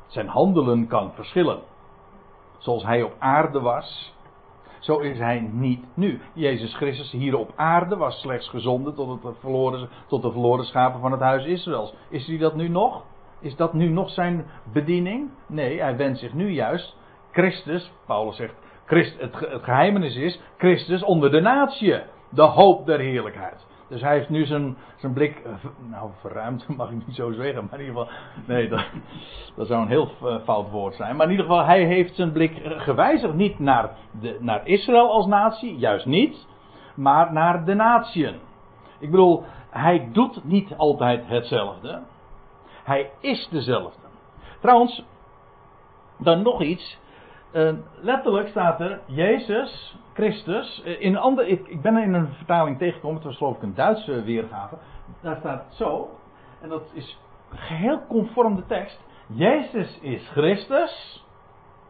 Zijn 0.06 0.28
handelen 0.28 0.86
kan 0.86 1.12
verschillen. 1.14 1.58
Zoals 2.58 2.84
hij 2.84 3.02
op 3.02 3.14
aarde 3.18 3.60
was, 3.60 4.14
zo 4.82 4.98
is 4.98 5.18
hij 5.18 5.48
niet 5.52 5.84
nu. 5.94 6.20
Jezus 6.32 6.74
Christus 6.74 7.10
hier 7.10 7.36
op 7.36 7.52
aarde 7.56 7.96
was 7.96 8.20
slechts 8.20 8.48
gezonden 8.48 8.94
tot, 8.94 9.22
het 9.22 9.38
verloren, 9.40 9.88
tot 10.06 10.22
de 10.22 10.30
verloren 10.30 10.64
schapen 10.64 11.00
van 11.00 11.12
het 11.12 11.20
huis 11.20 11.44
Israëls. 11.44 11.94
Is 12.10 12.26
hij 12.26 12.38
dat 12.38 12.54
nu 12.54 12.68
nog? 12.68 13.04
Is 13.40 13.56
dat 13.56 13.72
nu 13.72 13.88
nog 13.88 14.10
zijn 14.10 14.46
bediening? 14.72 15.30
Nee, 15.46 15.80
hij 15.80 15.96
wendt 15.96 16.18
zich 16.18 16.32
nu 16.32 16.50
juist 16.50 16.96
Christus, 17.32 17.92
Paulus 18.06 18.36
zegt, 18.36 18.54
Christ, 18.84 19.20
het, 19.20 19.38
het 19.38 19.62
geheimenis 19.62 20.16
is 20.16 20.40
Christus 20.58 21.02
onder 21.02 21.30
de 21.30 21.40
natie, 21.40 22.00
de 22.30 22.42
hoop 22.42 22.86
der 22.86 22.98
heerlijkheid. 22.98 23.66
Dus 23.92 24.00
hij 24.00 24.16
heeft 24.16 24.28
nu 24.28 24.44
zijn, 24.44 24.76
zijn 24.96 25.12
blik, 25.12 25.36
eh, 25.36 25.52
nou 25.90 26.10
verruimd 26.20 26.68
mag 26.76 26.90
ik 26.90 27.06
niet 27.06 27.16
zo 27.16 27.32
zeggen, 27.32 27.64
maar 27.70 27.80
in 27.80 27.86
ieder 27.86 28.00
geval, 28.00 28.18
nee, 28.46 28.68
dat, 28.68 28.84
dat 29.56 29.66
zou 29.66 29.82
een 29.82 29.88
heel 29.88 30.10
eh, 30.22 30.36
fout 30.44 30.70
woord 30.70 30.94
zijn. 30.94 31.16
Maar 31.16 31.26
in 31.26 31.30
ieder 31.30 31.46
geval, 31.46 31.64
hij 31.64 31.84
heeft 31.84 32.14
zijn 32.14 32.32
blik 32.32 32.60
gewijzigd 32.64 33.34
niet 33.34 33.58
naar, 33.58 33.90
de, 34.20 34.36
naar 34.40 34.66
Israël 34.66 35.10
als 35.10 35.26
natie, 35.26 35.76
juist 35.76 36.06
niet, 36.06 36.46
maar 36.94 37.32
naar 37.32 37.64
de 37.64 37.74
natieën. 37.74 38.34
Ik 38.98 39.10
bedoel, 39.10 39.44
hij 39.70 40.08
doet 40.12 40.44
niet 40.44 40.74
altijd 40.76 41.26
hetzelfde. 41.26 42.02
Hij 42.84 43.10
is 43.20 43.48
dezelfde. 43.50 44.06
Trouwens, 44.60 45.04
dan 46.18 46.42
nog 46.42 46.62
iets. 46.62 46.98
Uh, 47.52 47.72
letterlijk 48.00 48.48
staat 48.48 48.80
er 48.80 49.00
Jezus 49.06 49.96
Christus. 50.14 50.82
Uh, 50.84 51.00
in 51.00 51.38
ik, 51.48 51.68
ik, 51.68 51.82
ben 51.82 51.96
er 51.96 52.02
in 52.02 52.14
een 52.14 52.28
vertaling 52.28 52.78
tegengekomen, 52.78 53.16
het 53.16 53.24
was 53.24 53.36
geloof 53.36 53.56
ik 53.56 53.62
een 53.62 53.74
Duitse 53.74 54.22
weergave. 54.22 54.76
Daar 55.20 55.36
staat 55.36 55.74
zo, 55.74 56.10
en 56.60 56.68
dat 56.68 56.90
is 56.92 57.18
geheel 57.48 58.00
conform 58.08 58.56
de 58.56 58.66
tekst. 58.66 59.00
Jezus 59.26 59.98
is 60.00 60.28
Christus. 60.28 61.24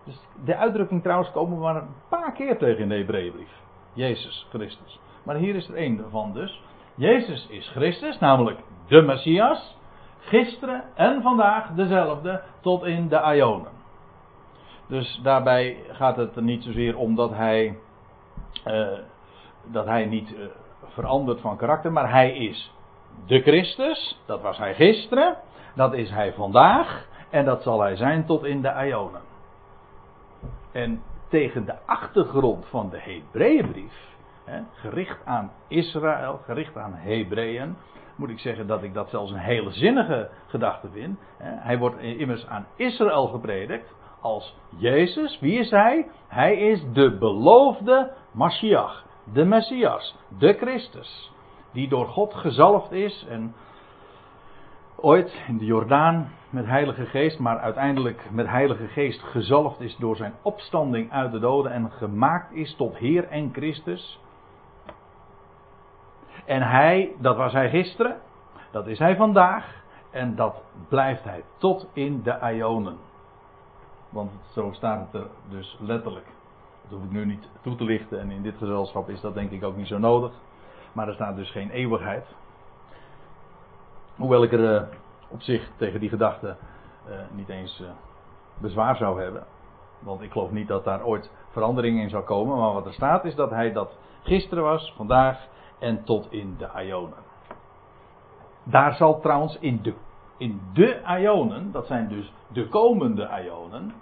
Dus 0.04 0.20
de 0.44 0.56
uitdrukking 0.56 1.02
trouwens 1.02 1.30
komen 1.30 1.56
we 1.56 1.62
maar 1.62 1.76
een 1.76 1.94
paar 2.08 2.32
keer 2.32 2.58
tegen 2.58 2.82
in 2.82 2.88
de 2.88 2.94
Hebreeënbrief. 2.94 3.60
Jezus 3.92 4.46
Christus. 4.50 5.00
Maar 5.24 5.36
hier 5.36 5.54
is 5.54 5.68
er 5.68 5.74
één 5.74 6.04
van 6.10 6.32
dus. 6.32 6.62
Jezus 6.94 7.46
is 7.50 7.68
Christus, 7.68 8.18
namelijk 8.18 8.58
de 8.88 9.02
Messias. 9.02 9.76
Gisteren 10.18 10.84
en 10.94 11.22
vandaag 11.22 11.74
dezelfde 11.74 12.42
tot 12.60 12.84
in 12.84 13.08
de 13.08 13.34
Ionen. 13.34 13.81
Dus 14.92 15.20
daarbij 15.22 15.76
gaat 15.88 16.16
het 16.16 16.36
er 16.36 16.42
niet 16.42 16.62
zozeer 16.62 16.96
om 16.96 17.14
dat 17.14 17.30
hij, 17.30 17.78
uh, 18.66 18.88
dat 19.64 19.86
hij 19.86 20.04
niet 20.04 20.32
uh, 20.32 20.44
verandert 20.84 21.40
van 21.40 21.56
karakter, 21.56 21.92
maar 21.92 22.10
hij 22.10 22.36
is 22.36 22.72
de 23.26 23.40
Christus. 23.40 24.20
Dat 24.26 24.42
was 24.42 24.58
hij 24.58 24.74
gisteren, 24.74 25.36
dat 25.74 25.92
is 25.92 26.10
hij 26.10 26.32
vandaag 26.32 27.06
en 27.30 27.44
dat 27.44 27.62
zal 27.62 27.80
hij 27.80 27.96
zijn 27.96 28.26
tot 28.26 28.44
in 28.44 28.62
de 28.62 28.86
Ionen. 28.86 29.20
En 30.72 31.02
tegen 31.28 31.64
de 31.64 31.74
achtergrond 31.86 32.66
van 32.66 32.90
de 32.90 32.98
Hebreeënbrief, 33.00 33.94
gericht 34.72 35.18
aan 35.24 35.52
Israël, 35.68 36.40
gericht 36.44 36.76
aan 36.76 36.94
Hebreeën, 36.94 37.76
moet 38.16 38.30
ik 38.30 38.38
zeggen 38.38 38.66
dat 38.66 38.82
ik 38.82 38.94
dat 38.94 39.08
zelfs 39.08 39.30
een 39.30 39.38
hele 39.38 39.72
zinnige 39.72 40.28
gedachte 40.46 40.88
vind. 40.90 41.18
Hij 41.42 41.78
wordt 41.78 42.00
immers 42.00 42.46
aan 42.46 42.66
Israël 42.76 43.26
gepredikt 43.26 43.94
als 44.22 44.56
Jezus. 44.76 45.40
Wie 45.40 45.58
is 45.58 45.70
hij? 45.70 46.06
Hij 46.28 46.56
is 46.56 46.84
de 46.92 47.16
beloofde 47.18 48.12
Mashiach, 48.30 49.04
de 49.32 49.44
Messias, 49.44 50.16
de 50.38 50.52
Christus. 50.52 51.32
Die 51.72 51.88
door 51.88 52.06
God 52.06 52.34
gezalfd 52.34 52.92
is 52.92 53.26
en 53.28 53.54
ooit 54.96 55.42
in 55.48 55.58
de 55.58 55.64
Jordaan 55.64 56.32
met 56.50 56.66
Heilige 56.66 57.06
Geest, 57.06 57.38
maar 57.38 57.58
uiteindelijk 57.58 58.30
met 58.30 58.46
Heilige 58.46 58.86
Geest 58.86 59.22
gezalfd 59.22 59.80
is 59.80 59.96
door 59.96 60.16
zijn 60.16 60.34
opstanding 60.42 61.12
uit 61.12 61.32
de 61.32 61.38
doden 61.38 61.72
en 61.72 61.90
gemaakt 61.90 62.52
is 62.52 62.74
tot 62.76 62.96
Heer 62.96 63.28
en 63.28 63.50
Christus. 63.52 64.20
En 66.44 66.62
hij, 66.62 67.12
dat 67.18 67.36
was 67.36 67.52
hij 67.52 67.70
gisteren, 67.70 68.16
dat 68.70 68.86
is 68.86 68.98
hij 68.98 69.16
vandaag 69.16 69.82
en 70.10 70.34
dat 70.34 70.62
blijft 70.88 71.24
hij 71.24 71.44
tot 71.58 71.88
in 71.92 72.22
de 72.22 72.38
Ionen. 72.54 72.96
Want 74.12 74.30
zo 74.50 74.72
staat 74.72 75.12
het 75.12 75.22
er 75.22 75.28
dus 75.48 75.76
letterlijk. 75.80 76.26
Dat 76.82 76.98
hoef 76.98 77.04
ik 77.04 77.10
nu 77.10 77.26
niet 77.26 77.48
toe 77.62 77.76
te 77.76 77.84
lichten 77.84 78.20
en 78.20 78.30
in 78.30 78.42
dit 78.42 78.56
gezelschap 78.56 79.08
is 79.08 79.20
dat 79.20 79.34
denk 79.34 79.50
ik 79.50 79.64
ook 79.64 79.76
niet 79.76 79.86
zo 79.86 79.98
nodig. 79.98 80.32
Maar 80.92 81.08
er 81.08 81.14
staat 81.14 81.36
dus 81.36 81.50
geen 81.50 81.70
eeuwigheid. 81.70 82.26
Hoewel 84.16 84.42
ik 84.42 84.52
er 84.52 84.74
uh, 84.74 84.88
op 85.28 85.42
zich 85.42 85.70
tegen 85.76 86.00
die 86.00 86.08
gedachte 86.08 86.56
uh, 87.08 87.14
niet 87.30 87.48
eens 87.48 87.80
uh, 87.80 87.88
bezwaar 88.58 88.96
zou 88.96 89.22
hebben. 89.22 89.46
Want 89.98 90.22
ik 90.22 90.32
geloof 90.32 90.50
niet 90.50 90.68
dat 90.68 90.84
daar 90.84 91.04
ooit 91.04 91.30
verandering 91.50 92.00
in 92.00 92.10
zou 92.10 92.24
komen. 92.24 92.58
Maar 92.58 92.72
wat 92.72 92.86
er 92.86 92.92
staat 92.92 93.24
is 93.24 93.34
dat 93.34 93.50
hij 93.50 93.72
dat 93.72 93.96
gisteren 94.22 94.64
was, 94.64 94.92
vandaag 94.96 95.46
en 95.78 96.04
tot 96.04 96.32
in 96.32 96.56
de 96.58 96.68
Ionen. 96.84 97.18
Daar 98.62 98.94
zal 98.94 99.20
trouwens 99.20 99.58
in 99.58 99.82
de, 99.82 99.94
in 100.42 100.60
de 100.72 101.00
Ionen, 101.20 101.72
dat 101.72 101.86
zijn 101.86 102.08
dus 102.08 102.32
de 102.48 102.68
komende 102.68 103.28
Ionen, 103.44 103.92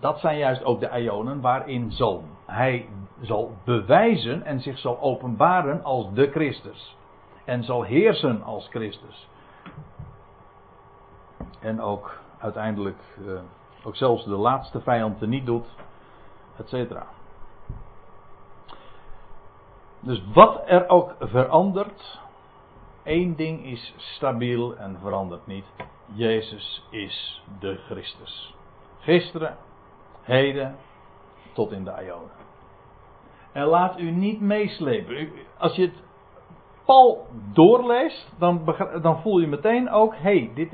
dat 0.00 0.20
zijn 0.20 0.38
juist 0.38 0.64
ook 0.64 0.80
de 0.80 1.00
Ionen 1.00 1.40
waarin 1.40 1.92
zal, 1.92 2.24
hij 2.46 2.88
zal 3.20 3.52
bewijzen 3.64 4.42
en 4.42 4.60
zich 4.60 4.78
zal 4.78 5.00
openbaren 5.00 5.84
als 5.84 6.12
de 6.12 6.30
Christus. 6.30 6.96
En 7.44 7.64
zal 7.64 7.82
heersen 7.82 8.42
als 8.42 8.68
Christus. 8.68 9.28
En 11.60 11.80
ook 11.80 12.20
uiteindelijk, 12.38 13.18
uh, 13.26 13.40
ook 13.84 13.96
zelfs 13.96 14.24
de 14.24 14.36
laatste 14.36 14.80
vijand 14.80 15.20
niet 15.20 15.46
doet, 15.46 15.66
et 16.56 16.68
cetera. 16.68 17.06
Dus 20.00 20.24
wat 20.32 20.62
er 20.66 20.88
ook 20.88 21.14
verandert, 21.20 22.20
één 23.08 23.36
ding 23.36 23.64
is 23.64 23.94
stabiel 23.96 24.76
en 24.76 24.98
verandert 25.00 25.46
niet. 25.46 25.64
Jezus 26.12 26.86
is 26.90 27.42
de 27.60 27.76
Christus. 27.76 28.54
Gisteren, 28.98 29.56
heden, 30.22 30.76
tot 31.52 31.72
in 31.72 31.84
de 31.84 31.90
Ionen. 32.04 32.30
En 33.52 33.64
laat 33.64 33.98
u 33.98 34.10
niet 34.10 34.40
meeslepen. 34.40 35.30
Als 35.58 35.76
je 35.76 35.82
het 35.82 36.02
Paul 36.84 37.26
doorleest, 37.52 38.32
dan, 38.38 38.74
dan 39.02 39.20
voel 39.20 39.38
je 39.38 39.46
meteen 39.46 39.90
ook, 39.90 40.14
hé, 40.14 40.20
hey, 40.20 40.50
dit, 40.54 40.70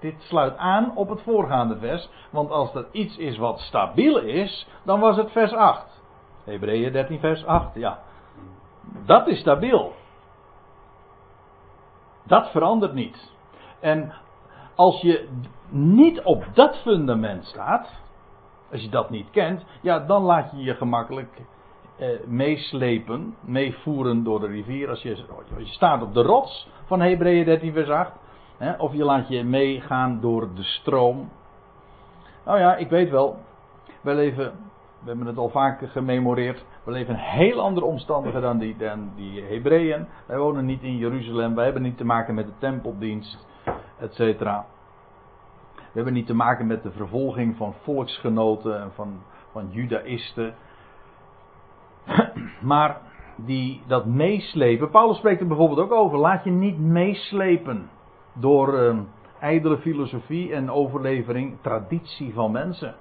dit 0.00 0.14
sluit 0.18 0.56
aan 0.56 0.96
op 0.96 1.08
het 1.08 1.22
voorgaande 1.22 1.78
vers. 1.78 2.10
Want 2.30 2.50
als 2.50 2.74
er 2.74 2.86
iets 2.92 3.16
is 3.16 3.36
wat 3.36 3.60
stabiel 3.60 4.18
is, 4.18 4.68
dan 4.84 5.00
was 5.00 5.16
het 5.16 5.32
vers 5.32 5.52
8. 5.52 6.02
Hebreeën 6.44 6.92
13 6.92 7.20
vers 7.20 7.44
8, 7.46 7.74
ja. 7.74 7.98
Dat 9.06 9.26
is 9.26 9.38
stabiel. 9.38 9.92
Dat 12.28 12.50
verandert 12.50 12.94
niet. 12.94 13.32
En 13.80 14.12
als 14.74 15.00
je 15.00 15.28
niet 15.68 16.22
op 16.22 16.44
dat 16.54 16.76
fundament 16.76 17.44
staat, 17.44 17.88
als 18.70 18.82
je 18.82 18.88
dat 18.88 19.10
niet 19.10 19.30
kent, 19.30 19.64
ja, 19.80 19.98
dan 19.98 20.22
laat 20.22 20.50
je 20.50 20.56
je 20.56 20.74
gemakkelijk 20.74 21.40
eh, 21.98 22.08
meeslepen, 22.26 23.36
meevoeren 23.40 24.24
door 24.24 24.40
de 24.40 24.46
rivier. 24.46 24.88
Als 24.88 25.02
je, 25.02 25.24
als 25.56 25.68
je 25.68 25.72
staat 25.72 26.02
op 26.02 26.14
de 26.14 26.22
rots 26.22 26.68
van 26.84 27.00
Hebreeën 27.00 27.44
13 27.44 27.72
vers 27.72 27.88
8, 27.88 28.12
hè, 28.56 28.72
of 28.72 28.92
je 28.92 29.04
laat 29.04 29.28
je 29.28 29.44
meegaan 29.44 30.20
door 30.20 30.54
de 30.54 30.62
stroom. 30.62 31.30
Nou 32.44 32.58
ja, 32.58 32.76
ik 32.76 32.88
weet 32.88 33.10
wel, 33.10 33.36
wij 34.00 34.14
leven, 34.14 34.67
we 35.00 35.08
hebben 35.08 35.26
het 35.26 35.38
al 35.38 35.48
vaak 35.48 35.90
gememoreerd, 35.90 36.64
we 36.84 36.90
leven 36.90 37.14
in 37.14 37.20
heel 37.20 37.60
andere 37.60 37.86
omstandigheden 37.86 38.48
dan 38.48 38.58
die, 38.58 38.76
dan 38.76 39.10
die 39.16 39.42
Hebreeën. 39.42 40.06
Wij 40.26 40.38
wonen 40.38 40.64
niet 40.64 40.82
in 40.82 40.96
Jeruzalem, 40.96 41.54
wij 41.54 41.64
hebben 41.64 41.82
niet 41.82 41.96
te 41.96 42.04
maken 42.04 42.34
met 42.34 42.46
de 42.46 42.52
tempeldienst, 42.58 43.46
et 43.98 44.14
cetera. 44.14 44.66
We 45.74 45.94
hebben 45.94 46.12
niet 46.12 46.26
te 46.26 46.34
maken 46.34 46.66
met 46.66 46.82
de 46.82 46.90
vervolging 46.90 47.56
van 47.56 47.74
volksgenoten 47.82 48.80
en 48.80 48.92
van, 48.94 49.20
van 49.52 49.68
judaïsten. 49.70 50.54
Maar 52.60 53.00
die 53.36 53.82
dat 53.86 54.06
meeslepen. 54.06 54.90
Paulus 54.90 55.16
spreekt 55.16 55.40
er 55.40 55.46
bijvoorbeeld 55.46 55.80
ook 55.80 55.92
over. 55.92 56.18
Laat 56.18 56.44
je 56.44 56.50
niet 56.50 56.78
meeslepen 56.78 57.90
door 58.32 58.74
uh, 58.74 58.98
ijdele 59.40 59.78
filosofie 59.78 60.54
en 60.54 60.70
overlevering, 60.70 61.56
traditie 61.60 62.34
van 62.34 62.50
mensen. 62.50 62.94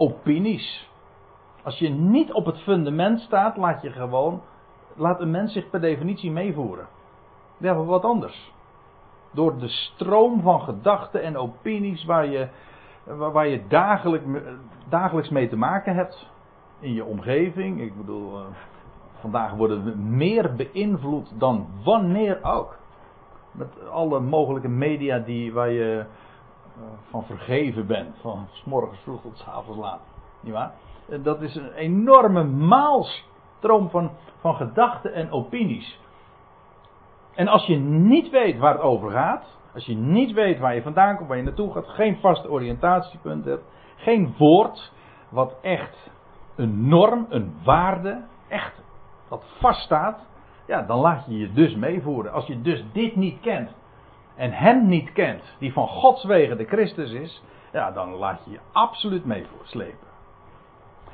Opinies. 0.00 0.90
Als 1.62 1.78
je 1.78 1.88
niet 1.88 2.32
op 2.32 2.46
het 2.46 2.58
fundament 2.58 3.20
staat, 3.20 3.56
laat 3.56 3.82
je 3.82 3.90
gewoon, 3.90 4.42
laat 4.96 5.20
een 5.20 5.30
mens 5.30 5.52
zich 5.52 5.70
per 5.70 5.80
definitie 5.80 6.30
meevoeren. 6.30 6.86
Ja, 7.56 7.74
maar 7.74 7.86
wat 7.86 8.04
anders. 8.04 8.52
Door 9.30 9.58
de 9.58 9.68
stroom 9.68 10.40
van 10.40 10.60
gedachten 10.60 11.22
en 11.22 11.36
opinies 11.36 12.04
waar 12.04 12.26
je, 12.26 12.48
waar 13.04 13.46
je 13.46 13.66
dagelijks, 13.68 14.26
dagelijks 14.88 15.28
mee 15.28 15.48
te 15.48 15.56
maken 15.56 15.94
hebt. 15.94 16.30
In 16.78 16.94
je 16.94 17.04
omgeving. 17.04 17.80
Ik 17.80 17.96
bedoel, 17.96 18.38
eh, 18.38 18.44
vandaag 19.20 19.54
worden 19.54 19.84
we 19.84 19.96
meer 19.96 20.54
beïnvloed 20.54 21.32
dan 21.38 21.66
wanneer 21.84 22.44
ook. 22.44 22.76
Met 23.52 23.88
alle 23.90 24.20
mogelijke 24.20 24.68
media 24.68 25.18
die, 25.18 25.52
waar 25.52 25.70
je 25.70 26.04
van 27.10 27.24
vergeven 27.24 27.86
bent. 27.86 28.16
Van 28.20 28.46
s 28.52 28.64
morgens 28.64 29.00
vroeg 29.00 29.22
tot 29.22 29.36
s 29.38 29.46
avonds 29.48 29.80
laat. 29.80 30.00
Niet 30.40 30.52
waar? 30.52 30.72
Eh, 31.08 31.18
Dat 31.22 31.42
is 31.42 31.54
een 31.54 31.72
enorme 31.72 32.44
maalstroom 32.44 33.90
van, 33.90 34.10
van 34.40 34.54
gedachten 34.54 35.12
en 35.14 35.30
opinies. 35.30 35.98
En 37.34 37.48
als 37.48 37.66
je 37.66 37.76
niet 37.76 38.30
weet 38.30 38.58
waar 38.58 38.72
het 38.72 38.82
over 38.82 39.10
gaat, 39.10 39.58
als 39.74 39.86
je 39.86 39.94
niet 39.94 40.32
weet 40.32 40.58
waar 40.58 40.74
je 40.74 40.82
vandaan 40.82 41.16
komt, 41.16 41.28
waar 41.28 41.36
je 41.36 41.42
naartoe 41.42 41.72
gaat, 41.72 41.88
geen 41.88 42.16
vast 42.16 42.48
oriëntatiepunt 42.48 43.44
hebt, 43.44 43.64
geen 43.96 44.34
woord 44.38 44.92
wat 45.28 45.54
echt 45.62 46.10
een 46.56 46.88
norm, 46.88 47.26
een 47.28 47.54
waarde, 47.64 48.24
echt 48.48 48.82
wat 49.28 49.44
vaststaat, 49.58 50.26
ja, 50.66 50.82
dan 50.82 50.98
laat 50.98 51.26
je 51.26 51.38
je 51.38 51.52
dus 51.52 51.74
meevoeren. 51.74 52.32
Als 52.32 52.46
je 52.46 52.60
dus 52.60 52.84
dit 52.92 53.16
niet 53.16 53.40
kent 53.40 53.70
en 54.40 54.52
hem 54.52 54.86
niet 54.86 55.12
kent, 55.12 55.42
die 55.58 55.72
van 55.72 55.88
Gods 55.88 56.24
wegen 56.24 56.56
de 56.56 56.64
Christus 56.64 57.12
is, 57.12 57.42
ja, 57.72 57.90
dan 57.90 58.14
laat 58.14 58.40
je 58.44 58.50
je 58.50 58.60
absoluut 58.72 59.24
mee 59.24 59.46
slepen. 59.64 60.08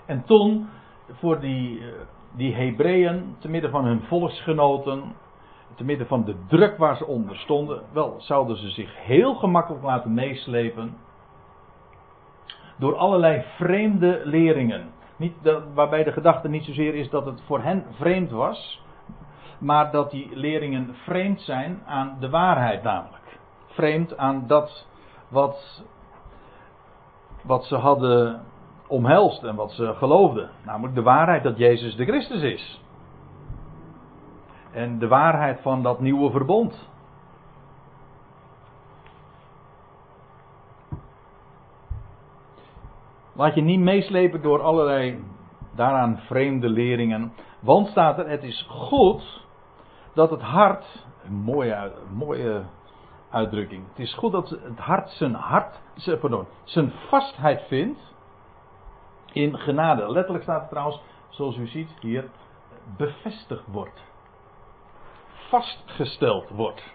En 0.07 0.25
toen, 0.25 0.69
voor 1.13 1.41
die, 1.41 1.81
eh, 1.81 1.87
die 2.37 2.55
Hebreeën, 2.55 3.37
te 3.39 3.49
midden 3.49 3.71
van 3.71 3.85
hun 3.85 4.03
volksgenoten, 4.03 5.15
te 5.75 5.85
midden 5.85 6.07
van 6.07 6.25
de 6.25 6.35
druk 6.47 6.77
waar 6.77 6.97
ze 6.97 7.07
onder 7.07 7.37
stonden, 7.37 7.83
wel, 7.93 8.15
zouden 8.19 8.57
ze 8.57 8.69
zich 8.69 9.05
heel 9.05 9.35
gemakkelijk 9.35 9.85
laten 9.85 10.15
meeslepen 10.15 10.97
door 12.77 12.97
allerlei 12.97 13.45
vreemde 13.57 14.21
leringen. 14.25 14.91
Niet 15.17 15.35
waarbij 15.75 16.05
de 16.05 16.13
gedachte 16.13 16.49
niet 16.49 16.65
zozeer 16.65 16.95
is 16.95 17.11
dat 17.11 17.27
het 17.27 17.43
voor 17.47 17.63
hen 17.63 17.85
vreemd 17.91 18.31
was, 18.31 18.83
maar 19.59 19.91
dat 19.91 20.11
die 20.11 20.37
leringen 20.37 20.95
vreemd 20.95 21.41
zijn 21.41 21.83
aan 21.87 22.17
de 22.21 22.31
waarheid 22.31 22.83
namelijk. 22.83 23.39
Vreemd 23.67 24.17
aan 24.17 24.45
dat 24.47 24.87
wat, 25.29 25.85
wat 27.43 27.65
ze 27.65 27.77
hadden 27.77 28.43
omhelst 28.87 29.43
en 29.43 29.55
wat 29.55 29.73
ze 29.73 29.95
geloofden. 29.95 30.51
Namelijk 30.65 30.95
de 30.95 31.03
waarheid 31.03 31.43
dat 31.43 31.59
Jezus 31.59 31.97
de 31.97 32.05
Christus 32.05 32.43
is. 32.43 32.81
En 34.73 34.99
de 34.99 35.09
waarheid 35.09 35.61
van 35.61 35.83
dat 35.83 36.01
nieuwe 36.01 36.31
verbond. 36.31 36.89
Laat 43.33 43.55
je 43.55 43.63
niet 43.63 43.81
meeslepen 43.81 44.43
door 44.43 44.63
allerlei 44.63 45.25
daaraan 45.75 46.19
vreemde 46.19 46.69
leringen. 46.69 47.33
Want 47.61 47.89
staat 47.89 48.19
er, 48.19 48.29
het 48.29 48.43
is 48.43 48.67
goed 48.69 49.46
dat 50.17 50.31
het 50.31 50.43
hart, 50.43 51.05
een 51.25 51.35
mooie, 51.35 51.93
mooie 52.13 52.63
uitdrukking. 53.31 53.89
Het 53.89 53.99
is 53.99 54.15
goed 54.15 54.33
dat 54.33 54.49
het 54.49 54.79
hart 54.79 55.11
zijn 55.11 55.35
hart, 55.35 55.81
pardon, 56.21 56.47
zijn 56.65 56.93
vastheid 57.09 57.63
vindt 57.69 58.01
in 59.33 59.59
genade. 59.59 60.11
Letterlijk 60.13 60.45
staat 60.45 60.61
het 60.61 60.71
trouwens, 60.71 61.01
zoals 61.29 61.57
u 61.57 61.67
ziet 61.67 61.91
hier, 62.01 62.29
bevestigd 62.97 63.67
wordt. 63.67 64.05
Vastgesteld 65.49 66.49
wordt. 66.49 66.95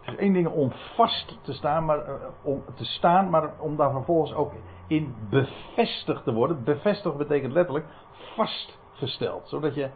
Het 0.00 0.14
is 0.14 0.20
één 0.20 0.32
ding 0.32 0.48
om 0.48 0.72
vast 0.94 1.38
te 1.42 1.52
staan, 1.52 1.84
maar, 1.84 2.08
uh, 2.08 2.14
om 2.42 2.64
te 2.74 2.84
staan, 2.84 3.30
maar 3.30 3.50
om 3.58 3.76
daar 3.76 3.90
vervolgens 3.90 4.34
ook 4.34 4.52
in 4.86 5.14
bevestigd 5.30 6.24
te 6.24 6.32
worden. 6.32 6.64
Bevestigd 6.64 7.16
betekent 7.16 7.52
letterlijk 7.52 7.86
vastgesteld. 8.36 9.48
Zodat 9.48 9.74
je 9.74 9.90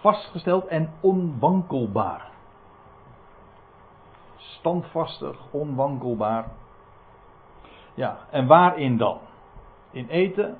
vastgesteld 0.00 0.66
en 0.66 0.92
onwankelbaar. 1.00 2.28
Standvastig, 4.36 5.36
onwankelbaar. 5.50 6.48
Ja, 7.94 8.18
en 8.30 8.46
waarin 8.46 8.96
dan? 8.96 9.18
In 9.90 10.08
eten. 10.08 10.58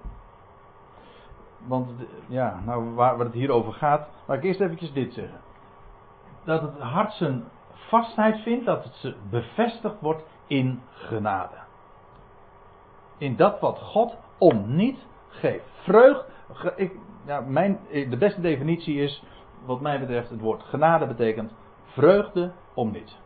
Want 1.67 1.91
ja, 2.27 2.61
nou 2.65 2.95
waar 2.95 3.19
het 3.19 3.33
hier 3.33 3.51
over 3.51 3.73
gaat, 3.73 4.09
laat 4.27 4.37
ik 4.37 4.45
eerst 4.45 4.61
eventjes 4.61 4.93
dit 4.93 5.13
zeggen. 5.13 5.41
Dat 6.45 6.61
het 6.61 6.79
hart 6.79 7.13
zijn 7.13 7.45
vastheid 7.73 8.43
vindt, 8.43 8.65
dat 8.65 8.85
het 8.85 9.31
bevestigd 9.31 10.01
wordt 10.01 10.23
in 10.47 10.83
genade. 10.93 11.57
In 13.19 13.37
dat 13.37 13.61
wat 13.61 13.79
God 13.79 14.17
om 14.39 14.75
niet 14.75 15.07
geeft. 15.29 15.65
Vreugd, 15.83 16.25
ja, 17.27 17.41
mijn, 17.41 17.81
de 17.91 18.17
beste 18.19 18.41
definitie 18.41 19.03
is, 19.03 19.23
wat 19.65 19.81
mij 19.81 20.01
betreft, 20.01 20.31
het 20.31 20.41
woord 20.41 20.63
genade 20.63 21.07
betekent 21.07 21.53
vreugde 21.85 22.53
om 22.75 22.91
niet. 22.91 23.19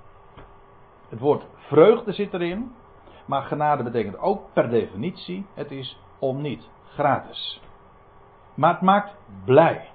Het 1.08 1.20
woord 1.20 1.46
vreugde 1.56 2.12
zit 2.12 2.34
erin, 2.34 2.72
maar 3.26 3.42
genade 3.42 3.82
betekent 3.82 4.18
ook 4.18 4.52
per 4.52 4.70
definitie, 4.70 5.46
het 5.54 5.70
is 5.70 5.98
om 6.18 6.40
niet, 6.40 6.68
gratis. 6.88 7.60
Maar 8.54 8.72
het 8.72 8.82
maakt 8.82 9.16
blij. 9.44 9.88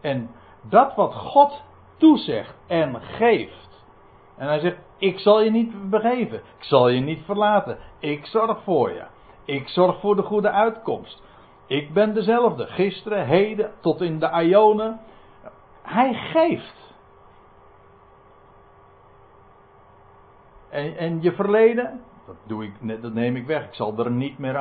En 0.00 0.30
dat 0.62 0.94
wat 0.94 1.14
God 1.14 1.62
toezegt 1.96 2.54
en 2.66 3.00
geeft. 3.00 3.84
En 4.36 4.46
hij 4.46 4.58
zegt, 4.58 4.78
ik 4.98 5.18
zal 5.18 5.42
je 5.42 5.50
niet 5.50 5.90
begeven. 5.90 6.36
Ik 6.36 6.64
zal 6.64 6.88
je 6.88 7.00
niet 7.00 7.22
verlaten. 7.24 7.78
Ik 7.98 8.26
zorg 8.26 8.62
voor 8.62 8.90
je. 8.90 9.04
Ik 9.44 9.68
zorg 9.68 10.00
voor 10.00 10.16
de 10.16 10.22
goede 10.22 10.50
uitkomst. 10.50 11.22
Ik 11.70 11.92
ben 11.92 12.14
dezelfde. 12.14 12.66
Gisteren, 12.66 13.26
heden, 13.26 13.70
tot 13.80 14.00
in 14.00 14.18
de 14.18 14.42
Ionen. 14.42 15.00
Hij 15.82 16.14
geeft. 16.14 16.94
En, 20.68 20.96
en 20.96 21.22
je 21.22 21.32
verleden, 21.32 22.00
dat, 22.26 22.36
doe 22.46 22.64
ik, 22.64 23.02
dat 23.02 23.12
neem 23.12 23.36
ik 23.36 23.46
weg. 23.46 23.64
Ik 23.64 23.74
zal 23.74 23.98
er 23.98 24.10
niet 24.10 24.38
meer 24.38 24.56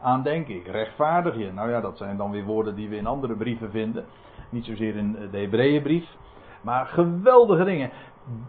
aan, 0.00 0.22
denken. 0.22 0.54
Ik 0.54 0.66
rechtvaardig 0.66 1.36
je. 1.36 1.52
Nou 1.52 1.70
ja, 1.70 1.80
dat 1.80 1.96
zijn 1.96 2.16
dan 2.16 2.30
weer 2.30 2.44
woorden 2.44 2.74
die 2.74 2.88
we 2.88 2.96
in 2.96 3.06
andere 3.06 3.34
brieven 3.34 3.70
vinden. 3.70 4.04
Niet 4.50 4.64
zozeer 4.64 4.96
in 4.96 5.28
de 5.30 5.38
Hebreeënbrief. 5.38 6.16
Maar 6.60 6.86
geweldige 6.86 7.64
dingen. 7.64 7.90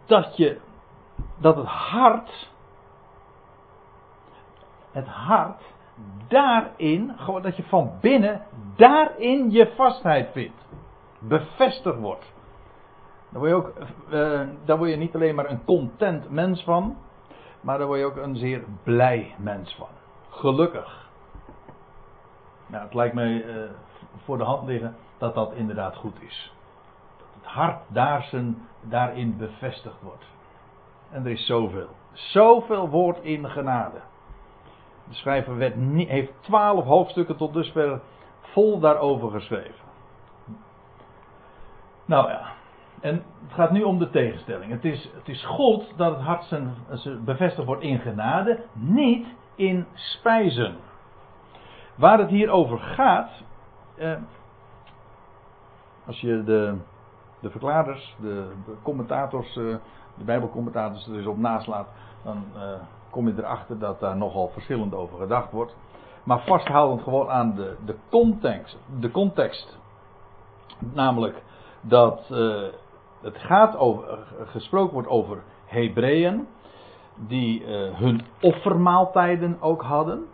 Dat 0.06 0.38
je, 0.38 0.60
dat 1.38 1.56
het 1.56 1.68
hart, 1.68 2.50
het 4.92 5.08
hart, 5.08 5.73
daarin, 6.28 7.14
gewoon 7.18 7.42
dat 7.42 7.56
je 7.56 7.64
van 7.64 7.92
binnen, 8.02 8.42
daarin 8.76 9.52
je 9.52 9.72
vastheid 9.76 10.30
vindt. 10.32 10.66
Bevestigd 11.20 12.00
wordt. 12.00 12.34
Daar 13.30 13.42
word 13.42 13.50
je 13.50 13.56
ook, 13.56 13.74
uh, 14.10 14.42
daar 14.66 14.78
word 14.78 14.90
je 14.90 14.96
niet 14.96 15.16
alleen 15.16 15.36
maar 15.36 15.50
een 15.50 15.64
content 15.66 16.30
mens 16.30 16.64
van. 16.64 16.98
Maar 17.62 17.78
daar 17.78 17.88
word 17.88 18.00
je 18.00 18.06
ook 18.06 18.16
een 18.16 18.36
zeer 18.36 18.64
blij 18.84 19.36
mens 19.38 19.76
van. 19.76 19.88
Gelukkig. 20.30 21.10
Nou, 22.68 22.84
het 22.84 22.94
lijkt 22.94 23.16
mij 23.16 23.46
uh, 23.46 23.70
voor 24.24 24.38
de 24.38 24.44
hand 24.44 24.68
liggen 24.68 24.96
dat 25.18 25.34
dat 25.36 25.54
inderdaad 25.54 25.96
goed 25.96 26.22
is. 26.22 26.54
Dat 27.18 27.28
het 27.42 27.52
hart 27.52 27.82
daar 27.88 28.24
zijn, 28.24 28.68
daarin 28.82 29.38
bevestigd 29.38 30.02
wordt. 30.02 30.26
En 31.12 31.26
er 31.26 31.32
is 31.32 31.46
zoveel. 31.46 31.90
Zoveel 32.12 32.90
woord 32.90 33.20
in 33.22 33.50
genade. 33.50 34.02
De 35.14 35.20
schrijver 35.20 35.58
werd 35.58 35.76
heeft 36.08 36.32
twaalf 36.42 36.86
hoofdstukken 36.86 37.38
tot 37.38 37.54
dusver 37.54 38.02
vol 38.42 38.80
daarover 38.80 39.32
geschreven. 39.32 39.86
Nou 42.06 42.30
ja, 42.30 42.52
en 43.02 43.24
het 43.44 43.54
gaat 43.54 43.72
nu 43.72 43.84
om 43.84 44.00
de 44.00 44.10
tegenstelling. 44.10 44.72
Het 44.72 44.86
is, 44.86 45.12
het 45.16 45.28
is 45.28 45.46
goed 45.46 45.94
dat 45.98 46.16
het 46.16 46.26
hart 46.26 46.44
zijn, 46.44 46.76
bevestigd 47.26 47.68
wordt 47.68 47.84
in 47.84 48.00
genade, 48.00 48.64
niet 48.74 49.28
in 49.56 49.86
spijzen. 49.94 50.76
Waar 51.96 52.20
het 52.20 52.30
hier 52.30 52.50
over 52.50 52.80
gaat, 52.80 53.32
eh, 53.96 54.16
als 56.06 56.20
je 56.22 56.44
de, 56.44 56.78
de, 57.40 57.50
de 58.66 58.76
commentators, 58.84 59.58
eh, 59.58 59.64
de 60.18 60.24
Bijbelcommentators 60.26 61.08
er 61.08 61.16
eens 61.16 61.26
op 61.26 61.38
naslaat, 61.38 61.88
dan 62.24 62.44
eh, 62.56 62.62
kom 63.14 63.28
je 63.28 63.34
erachter 63.38 63.80
dat 63.80 64.00
daar 64.00 64.18
nogal 64.18 64.48
verschillend 64.48 64.94
over 64.94 65.18
gedacht 65.18 65.52
wordt. 65.52 65.76
Maar 66.24 66.44
vasthoudend 66.46 67.02
gewoon 67.02 67.30
aan 67.30 67.56
de, 67.56 67.76
de 67.86 67.96
context, 68.10 68.78
de 69.00 69.12
context 69.12 69.80
namelijk 70.94 71.44
dat 71.82 72.30
uh, 72.32 72.64
het 73.22 73.38
gaat 73.38 73.78
over, 73.78 74.10
eh, 74.10 74.18
gesproken 74.48 74.94
wordt 74.94 75.08
over 75.08 75.44
Hebreeën 75.66 76.48
die 77.28 77.66
eh, 77.66 77.96
hun 78.00 78.22
offermaaltijden 78.42 79.62
ook 79.62 79.82
hadden. 79.82 80.26